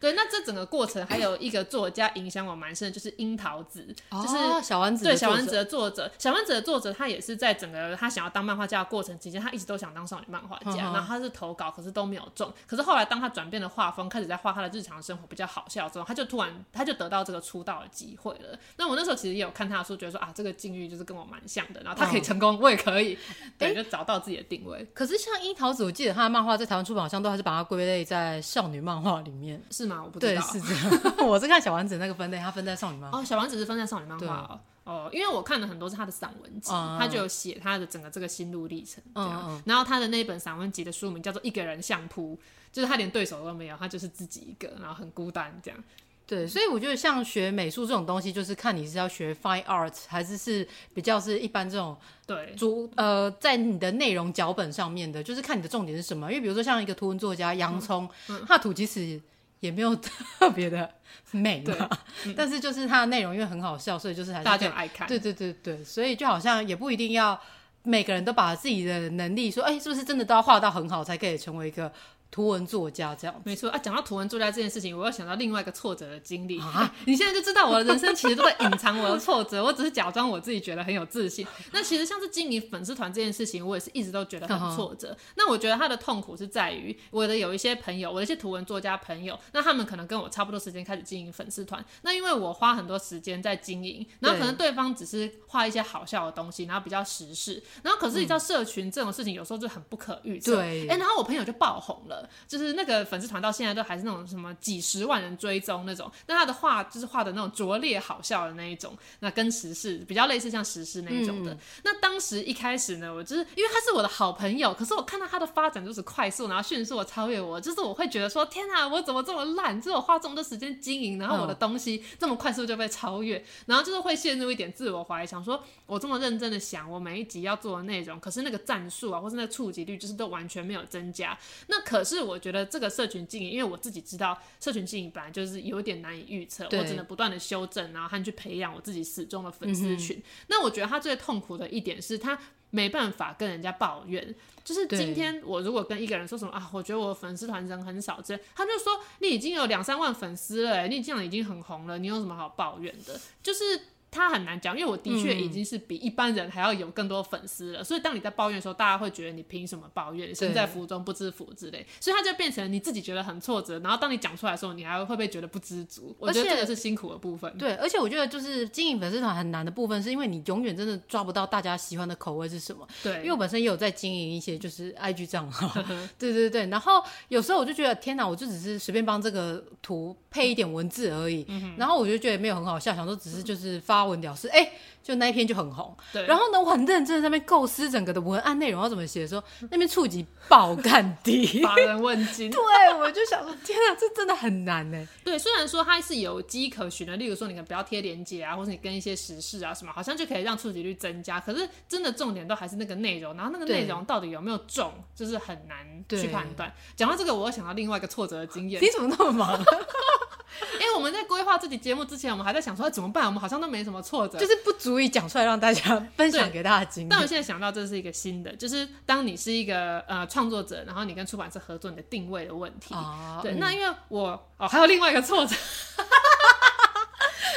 [0.00, 5.04] 对，那这整个过程还有一个作家影响我蛮深的，就是樱桃子，哦、就是小丸子。
[5.04, 10.92] 对，小丸子的作者，小丸子的作者，他也是在整个他想要当漫画家的过程期间，他一直都想当少女漫画家。
[10.92, 12.52] 然后他是投稿，可是都没有中。
[12.66, 18.58] 可是后来当他转变了画风，开始在画他的日常生活比较好笑之后，他就突然他就得到这个出道的机会了。
[18.76, 21.80] 那我那时候其实也有看他的书，觉得说啊，这个境遇就是跟我蛮像的。
[21.82, 23.18] 然后他可以成功，嗯、我也可以，
[23.58, 24.86] 对，就找到自己的定位。
[24.94, 30.02] 可是像樱桃子，我记得他的漫画在台湾出版，好像都还是把它归类在少女漫画里面，是吗？
[30.04, 30.42] 我不知道。
[31.26, 33.18] 我是看小丸子那个分类，它分在少女漫画。
[33.18, 34.60] 哦，小丸子是分在少女漫画哦。
[34.84, 39.44] 哦，因为我看了很多是他的散文集，嗯、他就有写他的整个这个心路历程这样。
[39.46, 42.34] 嗯、然后他的那本散文集的书名叫做《一个人相扑》，
[42.72, 45.78] 就是他连对手都没有，他就是自己一个，然后很孤单这样。
[46.26, 51.94] 对，所以我觉得像学美术这种东西，就是看你是要学 fine art，还是是比较是一般这种
[52.26, 56.32] 对主呃，在你的内容脚本上面的，就是看你的重点是什么。
[56.32, 59.20] 因为比如说像一个图文作家洋葱，嗯嗯、他图其实。
[59.60, 60.90] 也没有特别的
[61.30, 61.88] 美嘛，
[62.26, 65.06] 嗯、但是就是它的内容因为很好笑，所以就是还是大家就爱看。
[65.06, 67.40] 对对对对，所以就好像也不一定要
[67.82, 71.92] 每个人都把自己的能力说，哎、欸，是不是真的都要画到很好才可以成为一个。
[72.30, 73.78] 图文作家这样没错啊。
[73.78, 76.94] 讲到图文作家这件事情，我又想到另外一个挫折的经历啊。
[77.06, 81.46] 你现在就知道我的人生其实都在隐藏我的挫折， 我只是假装我自己觉得很有自信。
[81.72, 85.16] 那其实像是经营粉丝团这件事情，我也是一直都觉得很挫折。
[85.36, 91.84] 那我觉得他的痛苦是在于我的有一些朋友，我的一些图文作家朋友，那他们可能跟我差不多时间开始经营粉丝团。
[92.02, 97.62] 那因为我花很多时间在经营，然后可能对方只是画一些好笑的东西，然后比较时事。
[97.82, 100.56] 然后可是你知道社群这种事情有时候就很不可预测。
[100.56, 102.98] 对，哎，然后我朋友就爆红了，就是那个。
[103.08, 111.54] 粉丝团到现在都还是那种什么几十万人追踪那种，那他的画就是画的那种拙劣好笑的那一种，那跟时事比较类似，像时事那一种的。
[111.54, 119.80] 嗯、那当时一开始呢，我就是因为他是我的好朋友，可是我看到他的发展就是快速，然后迅速的超越我，就是我会觉得说，天啊，我怎么这么烂？
[119.80, 131.38] 就是我花这么多时间经营，然后我的东西这么快速就被超越，然后就是会陷入一点自我怀疑，想说我这么认真的想我每一集要做的内容，可是那个战数啊，或是那个触及率，就是都完全没有增加。
[131.68, 132.88] 那可是我觉得这个。
[132.98, 140.16] 社群经营，因为我自己知道，社群经营本来就是有点难以预测，我只能不断的修正，然后和去培养我自己始终的粉丝群。
[140.16, 142.36] 嗯、那我觉得他最痛苦的一点是他
[142.70, 153.20] 没办法跟人家抱怨，就是今天我如果跟一个人说什么啊，我觉得我粉丝团人很少，这他就说你已经有两三万粉丝了，你这样已经很红了，你有什么好抱怨的？
[153.42, 153.80] 就是。
[154.10, 160.34] 他很难讲，因为我的确已经是比一般人还要有更多粉丝了，嗯、所以当你在抱怨的时候，大家会觉得你凭什么抱怨？
[160.34, 166.14] 身在福中不知福之类，所以他就变成你自己觉得很挫折，然后当你讲出来的时候，你还会不会觉得不知足？
[166.18, 167.52] 我觉得这个是辛苦的部分。
[167.58, 172.86] 对，而且我觉得就是经营粉丝团很难的部分，是因为你永远真的抓不到大家喜欢的口味是什么。
[173.02, 175.82] 对，因为我本身也有在经营一些就是 IG 账号，
[176.18, 184.72] 对对对，然后有时候我就觉得天哪，我就只是随便帮这个图配一点文字而已，嗯、然后我就觉得没有很好笑，想说只是就是发文屌丝，哎、欸。
[185.00, 186.26] 就那一篇就很红，对。
[186.26, 192.50] 然后呢，我很认真在那边构思整个的文案内容要怎么写的时候，那边触及爆干低，乏人问津。
[192.52, 192.60] 对，
[192.92, 195.08] 我就想说，天啊，这真的很难呢。
[195.24, 201.40] 对，虽然说它是有迹可循的，例如说你可能不要贴链接啊，或者你跟一些时事啊什么，好像就可以让触及率增加。
[201.40, 206.70] 可是真的重点都还是那个内容，然后那个内容到底有没有中，就是很难去判断。
[206.94, 208.82] 讲到这个，我又想到另外一个挫折的经验。
[208.82, 209.58] 你怎么那么忙？
[210.74, 213.24] 因为我们们在规划这集节目之前，我们还在想说怎么办？
[213.24, 217.08] 我们好像都没什么挫折，就是不足以讲出来让大家分享给大家经历。
[217.08, 222.94] 但我现在想到这是一个新的，就是当你是一个呃创作者，然后你跟出版社合作，你的定位的问题。
[222.94, 225.56] 哦、对、嗯，那因为我哦还有另外一个挫折。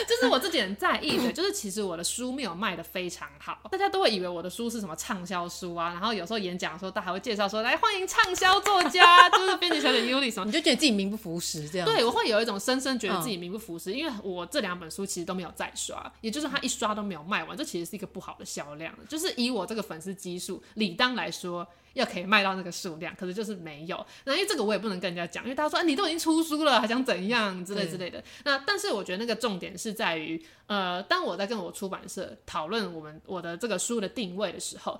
[0.07, 11.87] 这是我自己很在意的，就是其实我的书没有卖的非常好，大家都会以为我的书是什么畅销书啊，然后有时候演讲的时候，大家还会介绍说来欢迎畅销作家，就是编辑小姐 Yuli 什么，你就觉得自己名不符实这样？
[11.87, 21.67] 对，我会有一种深深觉得自己名不符实，嗯、因为我这两本书其实都没有再刷，也就是他一刷都没有卖完，这其实是一个不好的销量，就是以我这个粉丝基数，理当来说。
[21.93, 24.05] 要可以卖到那个数量，可是就是没有。
[24.25, 28.23] 那因为这个我也不能跟人家讲，因为大家说，啊，你都已经出书了，还想怎样之类之类的。
[28.43, 34.99] 那但是我觉得那个重点是在于，呃，当我在跟我出版社讨论我们我的这个书的定位的时候。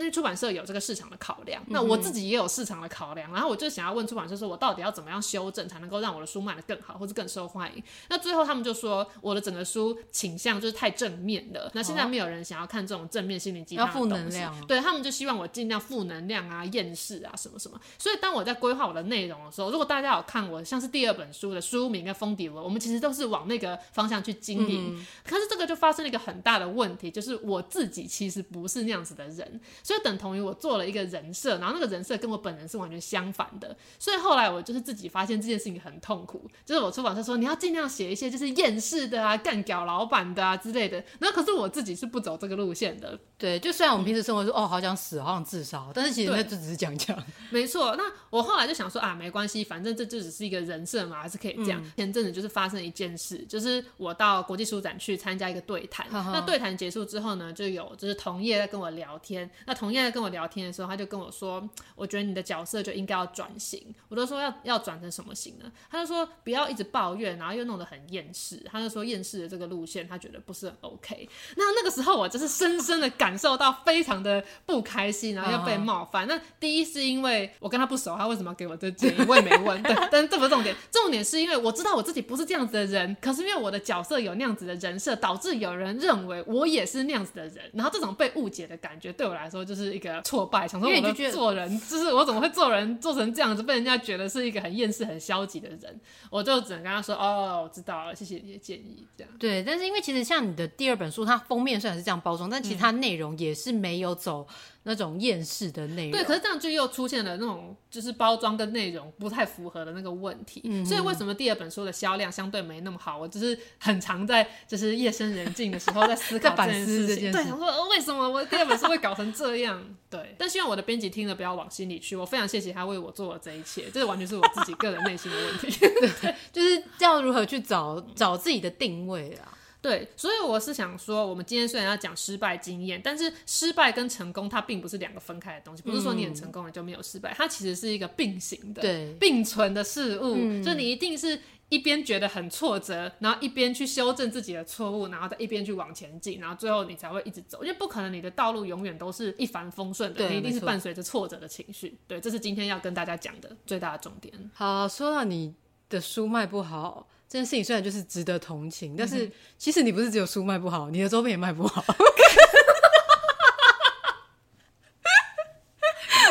[0.00, 7.82] 因为出版社有这个市场的考量，那我自己也有市场的考量，嗯、然后我就想要问出版社说，我到底要怎么样修正，才能够让我的书卖得更好，或者更受欢迎？
[8.08, 17.78] 那最后他们就说，我的整个书倾向就是太正面了，那现在没有人想要看这种正面心灵鸡汤的东西，要负能量，对，他们就希望我尽量负能量啊、厌世啊什么什么。
[17.98, 24.96] 所以当我在规划我的内容的时候，如果大家有看我像是第二本书的书名跟封底文，我们其实都是往那个方向去经营。
[24.96, 30.70] 嗯、可是这个就发生了一个很大的问题，就是我自己其实不是那样子的人，所以等同于我做。
[30.80, 36.48] 了一个人设，然后那个人设跟我本人是完全相反的，所以后来我就是自己发现这件事情很痛苦。
[36.64, 43.18] 就是我出版社说，你要尽量写一些就是厌世的啊、干屌老板的啊之类的，那可是我自己是不走这个路线的。
[43.36, 47.18] 对，就虽然我们平时生活说、嗯、哦好想死，好想自杀，但是其实那就只是讲讲。
[47.50, 51.82] 没错，那我后来就想说啊，没关系，反正这就只是一个人设嘛，还是可以这样。
[51.82, 60.66] 嗯、前阵子就是发生一件事，就是我到国际书展去参加一个对谈，那对谈结束之后呢，就有就是同业在跟我聊天，那同样在跟我聊天。
[60.66, 61.62] 的时候，他就跟我说
[61.94, 65.70] ：“我觉得你的角色就应该要转型。”我都说要要转成什么型呢？
[65.88, 68.60] 他就说不要一直抱怨，然后又弄得很厌世。
[68.68, 71.28] 他就说厌世的这个路线，他觉得不是很 OK。
[71.56, 76.26] 那那个时候，我就是深深的感受到非常的不开心，然后又被冒犯。
[76.26, 79.24] 那第一是因为我跟他不熟，他为什么要给我这建议？
[79.28, 79.80] 我也没问。
[79.84, 90.66] 对，但是这不是重点，重点是因为我知道我自己不是这样子的人，可是因为我的角色有那样子的人设，导致有人认为我也是那样子的人，然后这种被误解的感觉对我来说就是一个挫败。
[90.66, 99.32] 想说我的做人，就是我怎么会做人做成这样子，被人家觉得是一个很厌世、很消极的人，我就只能跟他说：“哦，我知道了，谢谢你的建议。”这样。
[99.38, 104.46] 对，但是因为其实像你的第二本书，它封面虽然是这样包装，但其实它内容也是没有走。
[104.84, 110.62] 那种厌世的内容，对，可是这样就又出现了那种就是包装跟内容不太符合的那个问题。
[110.64, 113.18] 嗯，所以为什么第二本书的销量相对没那么好？
[113.18, 117.30] 我只是很常在就是夜深人静的时候在思考 这件事情。
[117.30, 119.84] 对，想说为什么我第二本书会搞成这样？
[120.08, 122.16] 对，但希望我的编辑听了不要往心里去。
[122.16, 125.70] 我非常谢谢他为我做了这一切， 这完全是我自己个人内心的问题。
[125.78, 129.58] 对，就是要如何去找找自己的定位啊。
[129.82, 140.34] 对，所以我是想说，我们今天虽然要讲失败经验，但是失败跟成功它并不是两个分开的东西，不是说你很成功了就没有失败，它其实是一个并行的、对并存的事物。
[140.36, 141.40] 嗯、就你一定是
[141.70, 151.96] 一边觉得很挫折，然后一边去修正自己的错误，然后再一边去往前进，然后最后你才会一直走，因为不可能你的道路永远都是一帆风顺的，你一定是伴随着挫折的情绪。
[152.06, 154.50] 对，这是今天要跟大家讲的最大的重点。
[154.52, 155.54] 好，说到你
[155.88, 157.08] 的书卖不好。
[157.30, 161.84] 这件事情虽然就是值得同情，但是其实你不是只有书卖不好，你的周边也卖不好。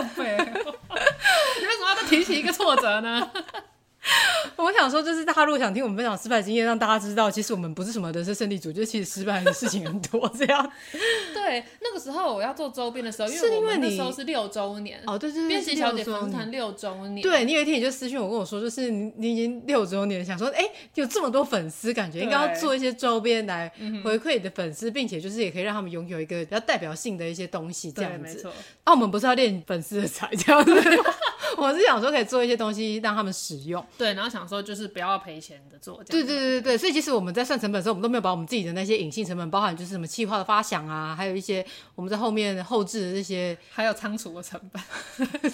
[0.20, 3.32] 你为什么要再提起一个挫折呢？
[4.64, 10.30] 我想说，就是大家如果想听我们分享失败经验，让大家知道，其实我们不是什么人生胜利组，就是其实失败的事情很多。
[10.38, 10.72] 这样，
[11.34, 17.22] 对，那个时候我要做周边的时候，因为我们那时候是六周年哦，对对对，编辑小姐粉丝团六周年。
[17.22, 20.64] 对，你有一天你就私信我跟我说，就是你你已经六周年，想说，哎，
[20.96, 23.72] 有这么多粉丝，感觉应该要做一些周边来
[24.04, 28.20] 回馈你的粉丝，并且就是也可以让他们拥有一个比较代表性的一些东西，这样子。
[28.20, 28.52] 没错。
[28.84, 30.74] 啊，我们不是要练粉丝的才，这样子。
[31.58, 33.86] 我是想说，可以做一些东西让他们使用。
[33.98, 36.04] 对，然后想说就是不要赔钱的做。
[36.06, 44.82] 对对对对，所以其实我们在算成本的时候，我们都没有把我们自己的那些隐性成本，包含就是什么企划的发想啊，还有一些我们在后面后置的这些， 还有仓储的成本，
[45.18, 45.52] 对，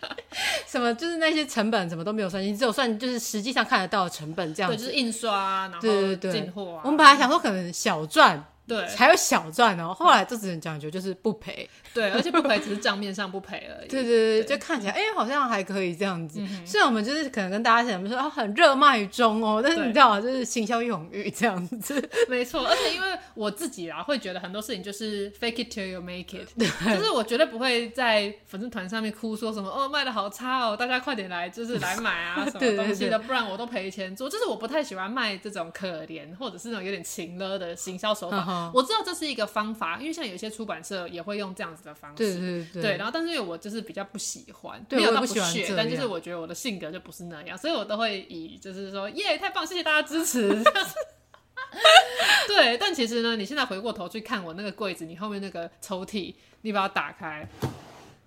[0.66, 4.76] 什么就是那些成本什么都没有算进，只有算就是实际上看得到的成本这样子。
[4.76, 6.82] 对，就是印刷，然后进货啊。
[6.84, 8.44] 我们本来想说可能小赚。
[8.72, 9.92] 对，还有小赚哦。
[9.92, 13.88] 后来就只能讲究就是不赔，对，而且不赔只是账面上不赔而已。
[13.90, 16.40] 对对对，就看起来哎，好像还可以这样子。
[16.64, 22.08] 虽然我们就是可能跟大家讲我们说啊，很热卖中哦，但是你知道，就是行销冗余这样子。
[22.28, 26.48] 没错，而且因为我自己啊，会觉得很多事情就是 fake it till you make it，
[26.96, 34.28] 就是我绝对不会在粉丝团上面哭说什么哦卖的好差哦，大家快点来就是来买啊 什么东西的，不然我都赔钱做。
[34.28, 38.61] 就是我不太喜欢卖这种可怜或者是那种有点情勒的行销手法。
[38.74, 42.96] 我知道这是一个方法，因为像有些出版社也会用这样子的方式，对对对，对。
[42.96, 50.62] 然后但是我就是比较不喜欢，没有到不屑，但就是我觉得我的性格就不是那样，所以我都会以就是说耶太棒，谢谢大家支持。
[52.46, 57.48] 对，但其实呢，你现在回过头去看我那个柜子，你后面那个抽屉，你把它打开，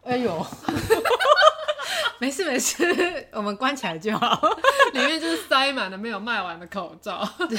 [0.04, 0.46] 哎呦，
[2.18, 4.42] 没事没事，我们关起来就好，
[4.94, 7.28] 里面就是塞满了没有卖完的口罩。
[7.48, 7.58] 对。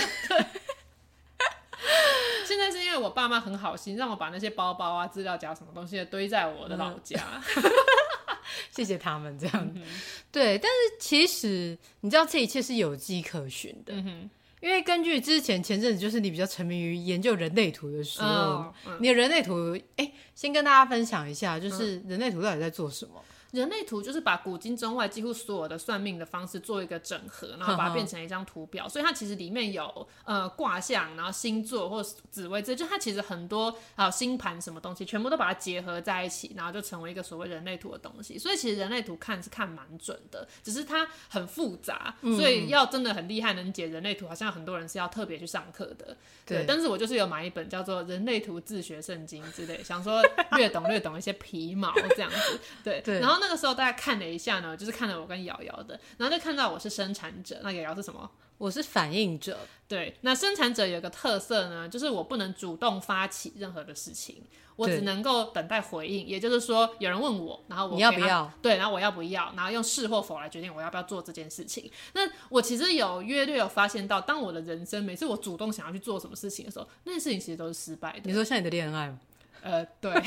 [2.46, 7.20] 现在是因为我爸妈很好心，让我把那些包包啊、资料夹什么东西堆在我的老家，
[7.56, 7.62] 嗯、
[8.70, 9.70] 谢谢他们这样。
[9.74, 9.82] 嗯、
[10.30, 13.92] 对，但是其实你知道这一切是有迹可循的。
[13.94, 23.22] 嗯因为根据之前前阵子，就是你比较沉迷于研究人类图的时候，哦嗯、你的人类图，哎，先跟大家分享一下，就是人类图到底在做什么？
[23.56, 28.84] 人类图就是把古今中外几乎所有的算命的方式做一个整合，然后把它变成一张图表。
[28.84, 38.38] 呵呵，所以它其实里面有呃卦象，然后星座或紫微，这就它其实很多还有星盘什么东西，全部都把它结合在一起，然后就成为一个所谓人类图的东西。
[38.38, 46.16] 所以其实人类图看是看蛮准的，只是它很复杂，所以要真的很厉害能解人类图，好像很多人是要特别去上课的。
[46.44, 50.22] 对，对，但是我就是有买一本叫做《人类图自学圣经》之类，想说
[50.56, 52.60] 略懂略懂一些皮毛这样子。
[52.84, 58.28] 对， 对，然后那个时候大家看了一下呢，就是看了我跟瑶瑶的，然后就看到我是生产者，那瑶瑶是什么？
[58.58, 59.56] 我是反应者。
[59.86, 64.42] 对，那生产者有个特色呢，就是我不能主动发起任何的事情，
[64.74, 66.26] 我只能够等待回应。
[66.26, 68.50] 也就是说，有人问我，然后我你要不要？
[68.60, 69.52] 对，然后我要不要？
[69.54, 71.88] 然后用是或否来决定我要不要做这件事情。
[72.14, 78.22] 那我其实有约略有发现到，当我的人生每次我主动想要去做什么事情的时候，那件事情其实都是失败的。
[78.24, 79.20] 你说像你的恋爱吗？
[79.62, 80.12] 呃，对。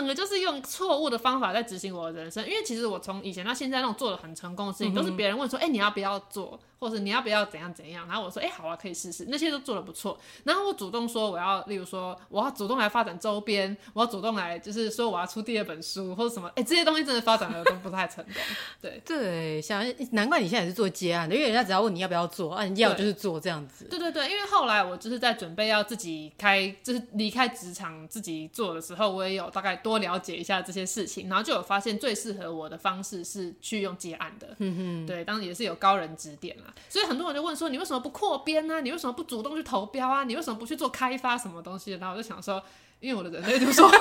[0.00, 6.58] 整个就是用错误的方法在执行我的人生，因为其实我从以前到现在那种做的很成功的事情，嗯、都是别人问说，哎、欸，你要不要做？
[6.80, 8.08] 或者你要不要怎样怎样？
[8.08, 9.26] 然后我说，哎、欸，好啊，可以试试。
[9.28, 10.18] 那些都做的不错。
[10.44, 18.32] 然后我主动说我要，例如说我要主动来发展周边，我要主动来就是说我要出第二本书或者什么，哎、欸，这些东西真的发展的都不太成功。
[18.80, 23.84] 对对，想难怪你现在也是做接案的，因为人家只要问你要不要做，啊，你要就是做这样子。
[23.84, 34.56] 对对对，因为后来我就是在准备要自己开，就是离开职场自己做的时候，我也有大概多了解一下这些事情，然后就有发现最适合我的方式是去用接案的。
[34.58, 37.50] 嗯哼，对，当然也是有高人指点啦，所以很多人就问。
[37.60, 38.80] 说你为什么不扩编呢？
[38.80, 40.24] 你为什么不主动去投标啊？
[40.24, 41.92] 你为什么不去做开发什么东西？
[41.96, 42.62] 然后我就想说，
[43.00, 43.86] 因为我的人类图说，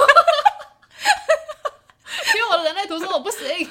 [2.36, 3.68] 因为我的人类图说我不行。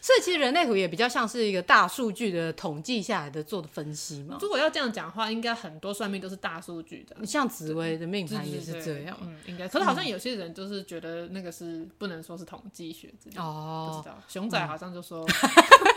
[0.00, 4.36] 所以其实人类图也比较像是一个大数据的统计下来的做的分析嘛。
[4.40, 7.16] 如果要这样讲的话，应该很多算命都是大数据的。
[7.18, 9.66] 你像紫薇的命盘也是这样，嗯，应该。
[9.66, 14.22] 可是好像有些人就是觉得那个是不能说是统计学之类的哦，不知道。
[14.28, 15.26] 熊仔好像就说。
[15.26, 15.93] 嗯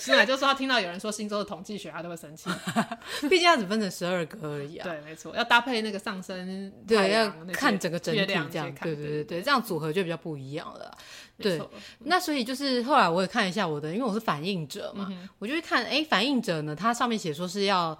[0.00, 2.48] 熊仔就说他听到有人说星座的统计学，他都会生气。
[3.28, 4.88] 毕竟它只分成十二个而已啊。
[4.88, 8.50] 对，没错，要搭配那个上升，对，要看整个整体这样。
[8.82, 10.90] 对对对对，这样组合就比较不一样了。
[11.38, 11.60] 对，
[12.00, 17.98] 那所以就是后来我也看一下我的，因为我是反应者嘛，我就会看，哎，反应者呢，它上面写说是要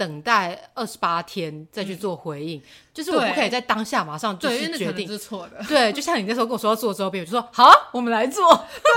[0.00, 2.62] 等待二十八天再去做回应。
[2.94, 5.62] 就是我不可以在当下马上就是决定，是错的。
[5.68, 8.42] 对， 就像你那时候跟我说要做周边，我就说好啊，我们来做。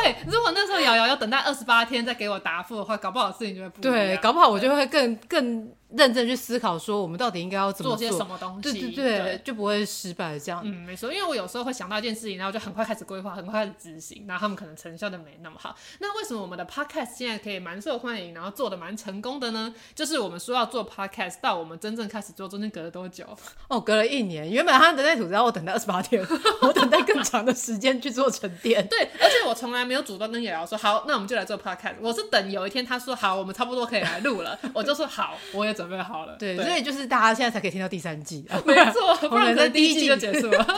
[0.02, 3.82] 对，如果那时候瑶瑶要等待二十八天再给我答复的话，搞不好事情就会不。
[3.82, 8.62] 对，搞不好我就会更更认真去思考，说我们到底应该要怎么做些什么东西。
[8.62, 10.62] 对对对，就不会失败这样。
[10.64, 15.76] 嗯，没错，因为我有时候会想到一件事情，然后就很快开始规划，很快开始执行，然后他们可能成效的没那么好。
[16.00, 19.74] 那为什么我们的 podcast 现在可以蛮受欢迎，然后做的蛮成功的呢？
[19.96, 23.26] 就是我们说要做 podcast，到我们真正开始做，中间隔了多久？
[23.70, 24.74] 哦，隔了一年，原本。
[24.74, 26.26] 他人类图只要我等待二十八天，
[26.62, 28.86] 我等待更长的时间去做沉淀。
[28.88, 31.94] 对，而且我从来没有主动跟瑶瑶说好，那我们就来做 podcast。
[32.02, 36.36] 我是等有一天他说好，我们差不多可以来录了，我就说好，我也准备好了。
[36.38, 40.68] 对，对所以就是大家现在才可以听到第三季， 没错， 不然在第一季就结束了。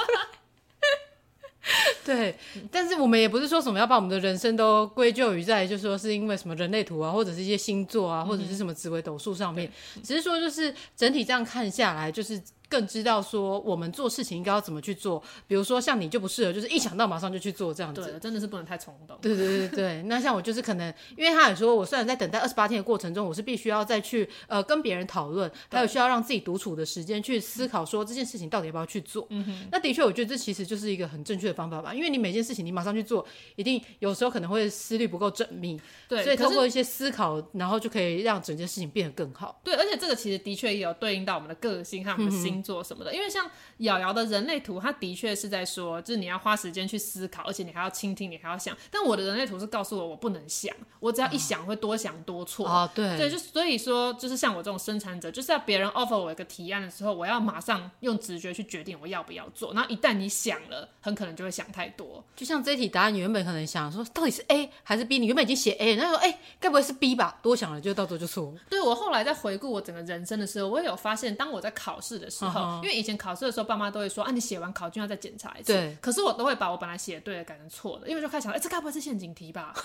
[2.05, 2.35] 对，
[2.71, 12.41] 但是我们也不是说什么要把我们的人生都归咎于在，就是说是因为什么人类图啊，或者是一些星座啊，或者是什么紫微斗数上面，嗯、只是说就是整体这样看下来，就是。
[12.75, 15.23] 更知道说我们做事情应该要怎么去做。
[15.47, 18.01] 比如说像你就不适合，就是一想到马上就去做这样子。
[18.01, 19.17] 对，真的是不能太冲动。
[19.21, 29.25] 对对对对，那像我就是可能，因为他也说，我虽然在等待二十八天的过程中，我是必须要再去呃跟别人讨论，还有需要让自己独处的时间去思考说这件事情到底要不要去做。
[29.29, 29.67] 嗯哼。
[29.71, 35.79] 那的确，我觉得这其实就是一个很正确的方法吧，因为你每件事情你马上去做，一定有时候可能会思虑不够缜密。
[36.09, 36.23] 对。
[36.23, 39.61] 所以通过一些思考，然后就可以让整件事情变得更好。
[39.63, 43.47] 对，而且这个其实的确也有对应到我们的个性和我们的星座什么的，嗯、因为像
[43.77, 48.75] 瑶瑶的人类图，它的确是在说，就是你要花时间去思考，而且你还要倾听，你还要想。
[48.89, 52.67] 但我的人类图是告诉我，我不能想，我只要一想会多想多错。
[52.67, 59.73] 哦，对，对，就所以说，就是像我这种生产者，就是要别人 offer 我一个提案的时候，我要马上用直觉去决定我要不要做。
[59.73, 62.23] 然后一旦你想了，很可能就会想太多。
[62.35, 67.39] 就像这一题答案，你原本可能想说到底是 A 还是 B，你原本已经写 A，然后说哎，该不会是 B 吧？
[67.41, 68.53] 多想了，就到时候就错。
[68.69, 75.73] 对，我后来在回顾我整个人生的时候，我也有发现，当我在考试的时候，嗯、因为以前考试的时候，爸妈都会说啊，你写完考卷要再检查一次。
[75.73, 75.97] 对。
[76.01, 79.73] 可是我都会把我本来写对的改成错的，因为就开始想，哎，这该不会是陷阱题吧？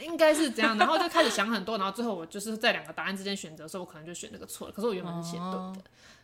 [0.00, 4.72] 应该是这样，然后就开始想很多，然后最后我就是在两个答案之间选择的时候，我可能就选那个错了。
[4.72, 5.74] 可是我原本是写对的。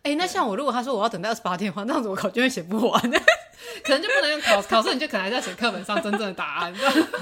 [0.03, 3.03] 哎、哦，那像我如果他说我要等到二十八天的话，那样子我考卷会写不完，
[3.85, 6.75] 可能就不能用考考试，你就可能还在写课本上真正的答案。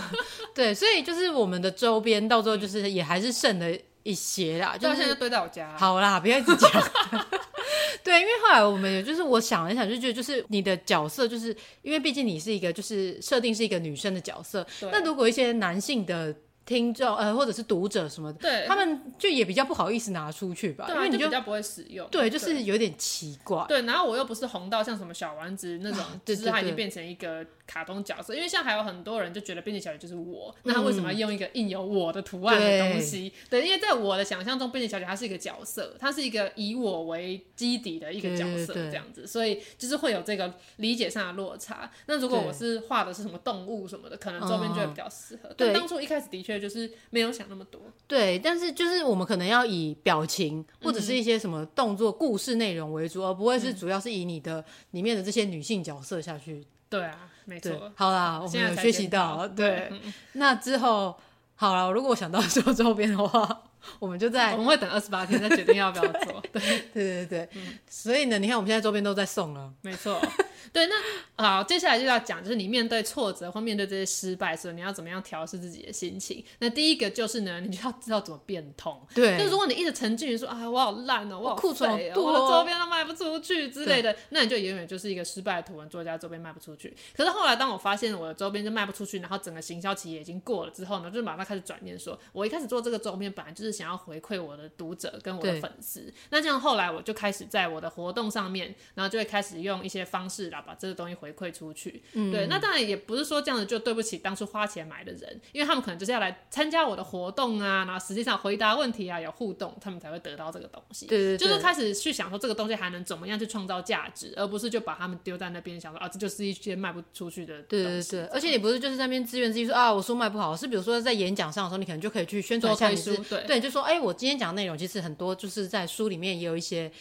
[0.54, 3.66] 对，所以就是我们的周边到最后就是也还是剩了
[4.04, 5.76] 一些啦，就是现在堆在我家。
[5.76, 6.70] 好啦，不要一直讲。
[8.04, 16.32] 对，因为后来我们也就是我想了一想，就觉得就是你的角色，就是因为毕竟你是一个就是设定是一个女生的角色，那如果一些男性的。
[16.66, 23.82] 听众呃，或者是读者什么的，对，他们就也比较不好意思拿出去吧，对啊，因为你就，就比较不会使用，对，就是有点奇怪，对。
[23.82, 33.32] 然后我又不是红到像什么小丸子那种，啊、对对对，就是他已经变成一个卡通角色，因为像还有很多人就觉得便利小姐就是我，那他为什么要用一个印有我的图案的东西？
[33.34, 41.90] 嗯、对，因为在我的想象中，便利小姐她是一个角色，她是一个以我为基底的一个角色，这样子，所以就是会有这个理解上的落差。
[42.06, 45.48] 那如果我是画的是什么动物什么的，可能周边就会比较适合。
[45.50, 47.34] 嗯、但当初一开始的确就是没有。
[47.34, 56.64] 想那么多，对，但是就是我们可能要以表情或者是一些什么动作、故事内容为主，嗯、而不会是主要是以你的里面的这些女性角色下去。
[56.88, 57.92] 对啊，没错。
[57.96, 59.88] 好啦，我们有学习到，对。
[59.90, 60.00] 嗯、
[60.34, 61.16] 那之后，
[61.56, 63.62] 好了，如果我想到做周边的话。
[63.98, 66.42] 我们就在，我们会等二十八天再决定要不要做。
[66.54, 66.62] 对
[66.94, 70.18] 对对对，嗯、所以呢，你看我们现在周边都在送了，没错。
[70.72, 70.94] 对，那
[71.42, 76.42] 好，接下来就要讲，就是你面对挫折或面对这些失败的时候，你要怎么样调试自己的心情？
[76.60, 79.00] 那第一个就是呢，你就要知道怎么变通。
[79.14, 86.96] 对，就如果你一直沉浸于说啊，我好烂哦，我库存好多，我的周边都卖不出去之类的，那你就永远就是一个失败的图文作家，周边卖不出去。
[87.14, 93.74] 可是后来当我发现我的周边就卖不出去，然后整个行销期也已经过了之后呢，就马上开始转念说，我一开始做这个周边本来就是。
[93.74, 102.02] 想要回馈我的读者跟我的粉丝，那这样后来我就开始在我的活动上面，然后就会开始用一些方式来把这个东西回馈出去。
[102.12, 111.06] 嗯，对，那当然也不是说这样子就对不起当初花钱买的人，因为他们可能就是要来参加我的活动啊，然后实际上回答问题啊，有互动，他们才会得到这个东西。
[111.06, 117.60] 对对对，就是开始去想说这个东西还能怎么样去创造价值，而不是就把他们丢在那边，想说啊，这就是一些卖不出去的。
[117.62, 123.64] 对对对，而且你不是就是在那边自怨自艾说啊，我书卖不好，是比如说在演讲上的时候，你可能就可以去宣传一下你书，对对。
[123.64, 126.92] 就说，哎、欸，我今天讲的内容其实很多，就是在书里面也有一些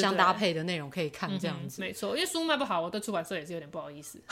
[0.00, 1.80] 相搭配的内容可以看，这样子。
[1.82, 4.18] 没错，因为书卖不好，我对出版社也是有点不好意思。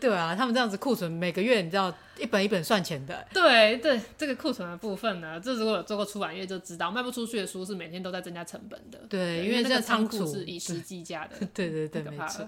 [0.00, 1.94] 对啊，他们这样子库存每个月，你知道。
[2.18, 8.98] 一本一本算钱的，对对，这个库存的部分呢，这如果有做过出版业就知道，卖不出去的书是每天都在增加成本的。
[9.08, 11.46] 对，因为这个仓库是以时计价的。
[11.54, 12.44] 对对对，没错。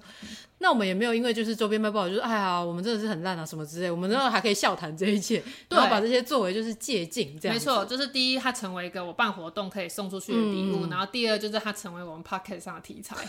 [0.59, 7.55] 那我们也没有因为就是周边卖不好，就是哎呀，我们真的是很烂啊什么之类，我们之后还可以笑谈这一切，然后把这些作为就是借鉴这样。
[7.55, 13.15] 没错，就是第一，它成为一个我办活动可以送出去的礼物，然后第二就是它成为我们 p o c k e t 上的题材。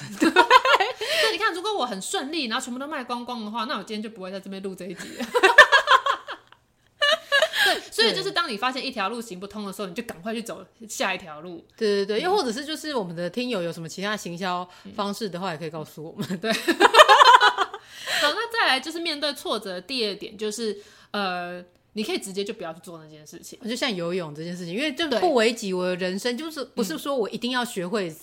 [1.32, 5.10] 你看，如果我很顺利，然后全部都卖光光的话，那我今天就不会在这边录这一集。
[7.64, 11.64] 对所以就是当你发现一条路行不通的时候，你就赶快去走下一条路。
[11.78, 16.28] 对对对，又或者是就是我们的听友有什么其他行销方式的话，也可以告诉我们。
[16.40, 16.52] 对。
[18.22, 20.76] 好，那再来就是面对挫折的第二点，就是
[21.12, 21.64] 呃，
[21.94, 28.14] 你可以直接就不要去做那件事情，就像游泳这件事情，因为就不为己我的人生，就是不是说我一定要学会。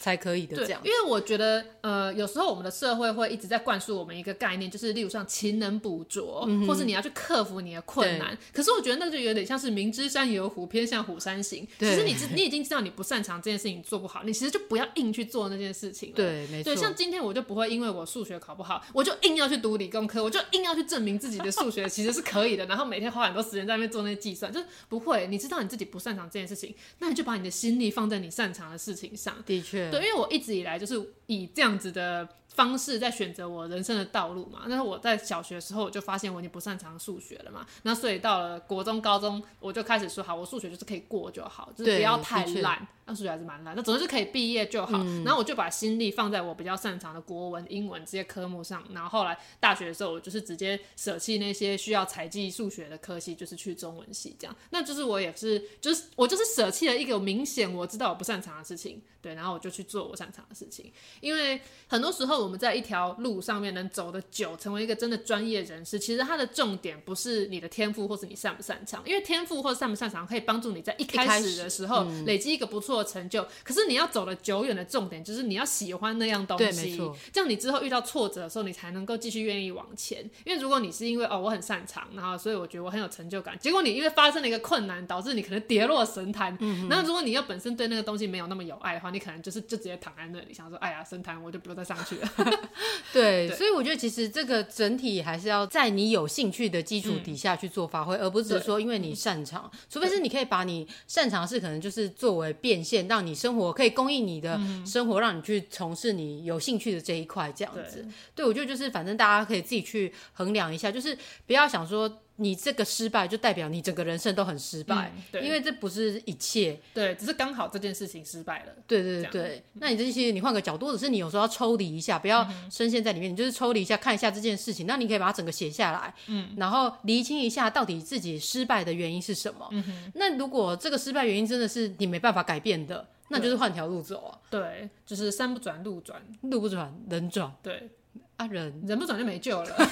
[0.00, 8.36] 才可以的这样，因为我觉得，呃，有时候我们的社会会一直在灌输我们一个概念，就是例如像勤能补拙，嗯、或是你要去克服你的困难。
[8.52, 11.66] 可是我觉得那就有点像是明知山有虎，偏向虎山行。
[11.78, 16.16] 对其实你知你已经知道你不擅长这件事情做不好，你其实就不要硬去做那件事情了。
[16.16, 16.72] 对，没错。
[16.72, 25.26] 对，像今天我就不会因为我数学考不好，我就硬要去读理工科，我就硬要去证明自己的数学其实是可以的，然后每天花很多时间在那边做那些计算，就是不会。
[25.26, 29.34] 你知道你自己不擅长这件事情，那你就把你的心力放在你擅长的事情上。
[29.44, 29.87] 的确。
[29.90, 30.94] 对，因为我一直以来就是
[31.26, 32.28] 以这样子的。
[32.58, 34.62] 方式在选择我人生的道路嘛。
[34.68, 37.64] 但是我在小学的时候我就发现我已经不擅长数学了嘛。
[37.84, 42.84] 那所以到了国中、高中，我就开始说好，我数学就是可以过就好，就是不要太烂。
[43.06, 44.98] 那数学还是蛮烂，那总之是可以毕业就好。
[45.02, 45.24] 嗯。
[45.24, 48.84] 然后我就把心力放在我比较擅长的国文、英文这些科目上。
[48.92, 54.54] 然后后来大学的时候，我就是直接舍弃那些需要采计数学的科系，就是去中文系这样。
[54.70, 60.92] 那就是我也是，就是我就是舍弃了一个明显我知道我不擅长的事情，对，然后我就去做我擅长的事情。
[61.22, 73.46] 因为很多时候我们在一条路上面能走得久，成为一个真的专业人士，其实它的重点不是你的天赋或是你擅不擅长，因为天赋或者擅不擅长可以帮助你在一开始的时候累积一个不错的成就。
[73.62, 76.96] 可是你要走得久远的重点就是你要喜欢那样东西，
[77.32, 80.18] 这样你之后遇到挫折的时候，你才能够继续愿意往前。
[80.44, 86.56] 因为如果你是因为哦我很擅长，然后所以我觉得我很有成就感，结果你因为发生了一个困难，导致你可能跌落神坛。
[86.60, 92.28] 嗯，然后如果你又本身对那个东西没有那么有爱的话，你可能就是就直接躺在那里，想说哎呀神坛我就不用再上去了。
[93.12, 108.02] 对，所以我觉得其实这个整体还是要在你有兴趣的基础底下去做发挥，嗯，而不是说因为你擅长，除非是你可以把你擅长的事可能就是作为变现，让你生活可以供应你的生活，让你去从事你有兴趣的这一块这样子。
[108.34, 111.16] 对，对，我觉得就是反正大家可以自己去衡量一下，就是
[111.46, 112.20] 不要想说。
[112.40, 118.72] 你这个失败就代表你整个人生都很失败，嗯、对，因为这不是一切，对，只是刚好这件事情失败了。
[118.86, 129.68] 对对对对，那你这些你换个角度，或者是你有时候要抽离一下，不要深陷在里面，嗯，你就是抽离一下，看一下这件事情，那你可以把它整个写下来，嗯，然后厘清一下到底自己失败的原因是什么。
[129.72, 134.38] 嗯，那如果这个失败原因真的是你没办法改变的，那就是换条路走啊。
[134.48, 137.52] 对，就是山不转路转，路不转人转。
[137.62, 137.90] 对，
[138.36, 139.76] 啊人人不转就没救了。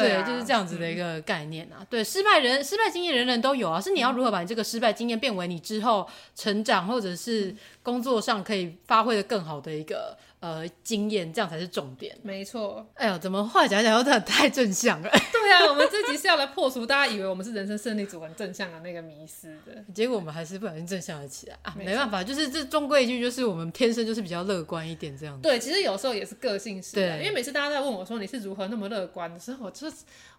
[0.00, 1.78] 对，啊、就是这样子的一个概念啊。
[1.80, 10.16] 嗯、对，失败人失败经验人人都有啊，是你要如何把你这个失败经验变为你之后成长或者是工作上可以发挥的更好的一个。
[10.44, 12.14] 呃，经验这样才是重点。
[12.22, 12.86] 没错。
[12.96, 15.08] 哎呀，怎么话讲讲又太太正向了？
[15.32, 19.82] 对啊，我们这集是要来破除大家以为我们是人生胜利组很正向的那个迷失的。
[19.94, 21.74] 结果我们还是不小心正向了起来啊！
[21.74, 25.40] 没办法，就是这终归一句，就是我们天生就是比较乐观一点这样子。
[25.40, 27.18] 对，其实有时候也是个性使然。
[27.20, 29.86] 因为每次大家在问我说你是如何那么乐观的时候，我就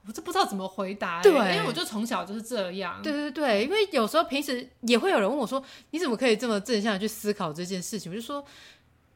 [0.08, 1.24] 我就不知道怎么回答、欸。
[1.24, 3.02] 对，因为我就从小就是这样。
[3.02, 8.12] 对对对，因为有时候平时也会有人问我说，你怎么可以这么正向的去思考这件事情？
[8.12, 8.46] 我就说。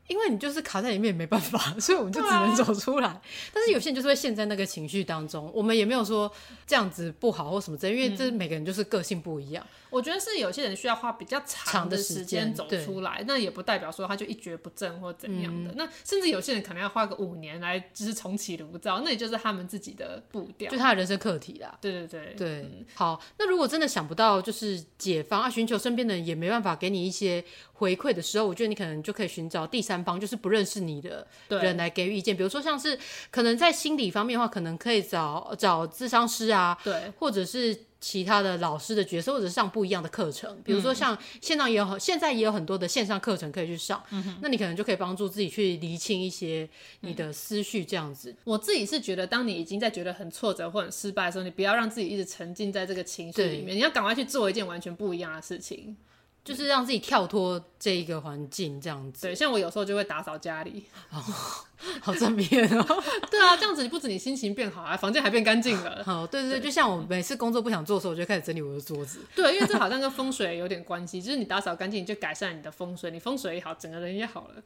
[0.10, 3.07] 因为你就是卡在里面也没办法， 所以我们就只能走出来。
[3.07, 3.22] 啊、
[3.53, 6.30] 但是有些人就是会陷在那个情绪当中，我们也没有说
[6.68, 9.66] 这样子不好或什么之类，因为这每个人就是个性不一样。
[9.90, 15.72] 我觉得是有些人需要花比较长的时间走出来，那也不代表说他就一蹶不振或怎样的。
[15.72, 21.78] 嗯、那甚至有些人可能要花个五年来就是重启炉灶，那也就是他们自己的步调，就他的人生课题啦。
[21.82, 23.22] 对对对对、嗯，好。
[23.38, 32.36] 那如果真的想不到就是解方啊，寻求身边的人也没办法给你一些回馈的时候，我觉得你可能就可以寻找第三方，就是不认识你的人来给予意见。
[32.36, 32.98] 比如说像是
[33.32, 37.86] 可能在心理方面的话，可能可以找找咨商师啊，对，或者是。
[38.02, 46.68] 其他的老师的角色，或者上不一样的课程，比如说像线上也有，嗯、现在也有很多的线上课程可以去上，嗯，那你可能就可以帮助自己去厘清一些
[47.02, 48.38] 你的思绪，这样子，嗯。
[48.45, 55.97] 我自己是觉得，当你已经在觉得很挫折或很失败的时候，你不要让自己一直沉浸在这个情绪里面，你要赶快去做一件完全不一样的事情。
[56.44, 59.28] 就是让自己跳脱这一个环境，这样子。
[59.28, 61.22] 对，像我有时候就会打扫家里，哦，
[62.02, 63.04] 好正面哦。
[63.30, 66.04] 对啊，这样子你不止你心情变好啊，房间还变干净了。
[66.04, 69.20] 好，对对对，就像我每次工作不想做的时候，我就开始整理我的桌子。
[69.36, 74.64] 对，因为这好像跟风水有点关系，就是你打扫干净，你就改善你的风水，你风水也好，整个人也好了。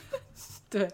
[0.68, 0.88] 对。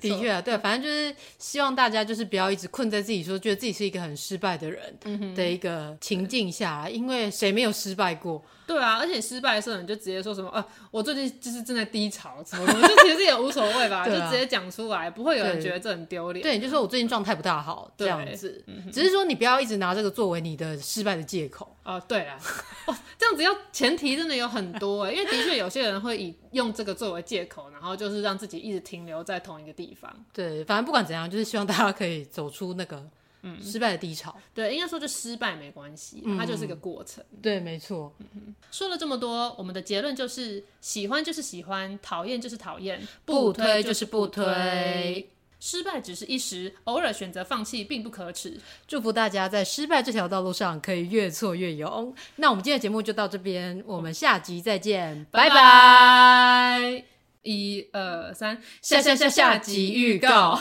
[0.00, 8.40] 的确啊，对，反正就是希望大家就是不要一直困在自己说觉得自己是一个很失败的人的一个情境下，因为谁没有失败过？
[8.66, 16.42] 对啊，而且失败的时候你就直接说什么啊，我最近就是正在低潮，什么什么，就 其实也无所谓吧，就直接讲出来，不会有人觉得这很丢脸。
[16.42, 21.76] 对，你就说我最近状态不大好这样子，只是说你不要一直拿这个作为你的失败的借口。
[21.84, 22.38] 哦，对啊，
[22.86, 30.10] 哦，这样子要前提真的有很多哎，因为的确有些人会以用这个作为借口，然后就是让自己一直停留在同一个地方。
[30.32, 33.02] 对，反正不管怎样，就是希望大家可以走出那个。
[33.42, 37.22] 嗯，失败的低潮，对，应该说就失败没关系，嗯，它就是一个过程。
[37.42, 38.14] 对，没错。
[38.34, 45.28] 嗯，说了这么多，我们的结论就是：喜欢就是喜欢，讨厌就是讨厌，不推就是不推。
[45.58, 48.60] 失败只是一时，偶尔选择放弃并不可耻。
[48.88, 52.12] 祝福大家在失败这条道路上可以越挫越勇。
[52.34, 57.04] 那我们今天的节目就到这边，我们下集再见，拜拜。
[57.42, 60.60] 一二三，下下下下集预告。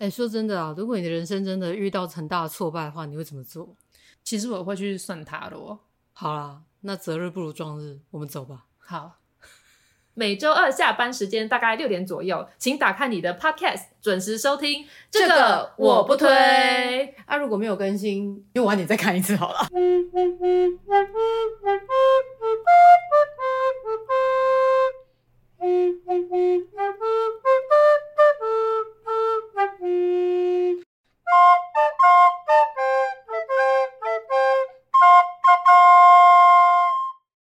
[0.00, 3.74] 哎，说真的啊，如果你的人生真的遇到很大的挫败的话，你会怎么做？
[4.22, 5.78] 其实我会去算塔罗。
[6.12, 8.66] 好啦，那择日不如撞日，我们走吧。
[8.78, 9.14] 好。
[10.14, 14.84] 每周二下班时间大概六点左右，请打开你的 Podcast，准时收听。
[15.10, 17.14] 这个我不推。
[17.24, 19.60] 啊，如果没有更新，就晚点再看一次好了。